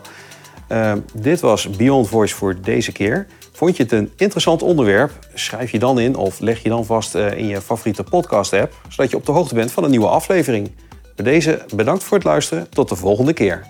Uh, 0.71 0.93
dit 1.13 1.39
was 1.39 1.69
Beyond 1.69 2.07
Voice 2.07 2.35
voor 2.35 2.61
deze 2.61 2.91
keer. 2.91 3.27
Vond 3.51 3.77
je 3.77 3.83
het 3.83 3.91
een 3.91 4.11
interessant 4.15 4.61
onderwerp? 4.61 5.11
Schrijf 5.33 5.71
je 5.71 5.79
dan 5.79 5.99
in 5.99 6.15
of 6.15 6.39
leg 6.39 6.63
je 6.63 6.69
dan 6.69 6.85
vast 6.85 7.15
uh, 7.15 7.37
in 7.37 7.47
je 7.47 7.61
favoriete 7.61 8.03
podcast-app, 8.03 8.73
zodat 8.89 9.11
je 9.11 9.17
op 9.17 9.25
de 9.25 9.31
hoogte 9.31 9.55
bent 9.55 9.71
van 9.71 9.83
een 9.83 9.89
nieuwe 9.89 10.07
aflevering. 10.07 10.71
Bij 11.15 11.25
deze 11.25 11.65
bedankt 11.75 12.03
voor 12.03 12.17
het 12.17 12.25
luisteren. 12.25 12.69
Tot 12.69 12.89
de 12.89 12.95
volgende 12.95 13.33
keer. 13.33 13.67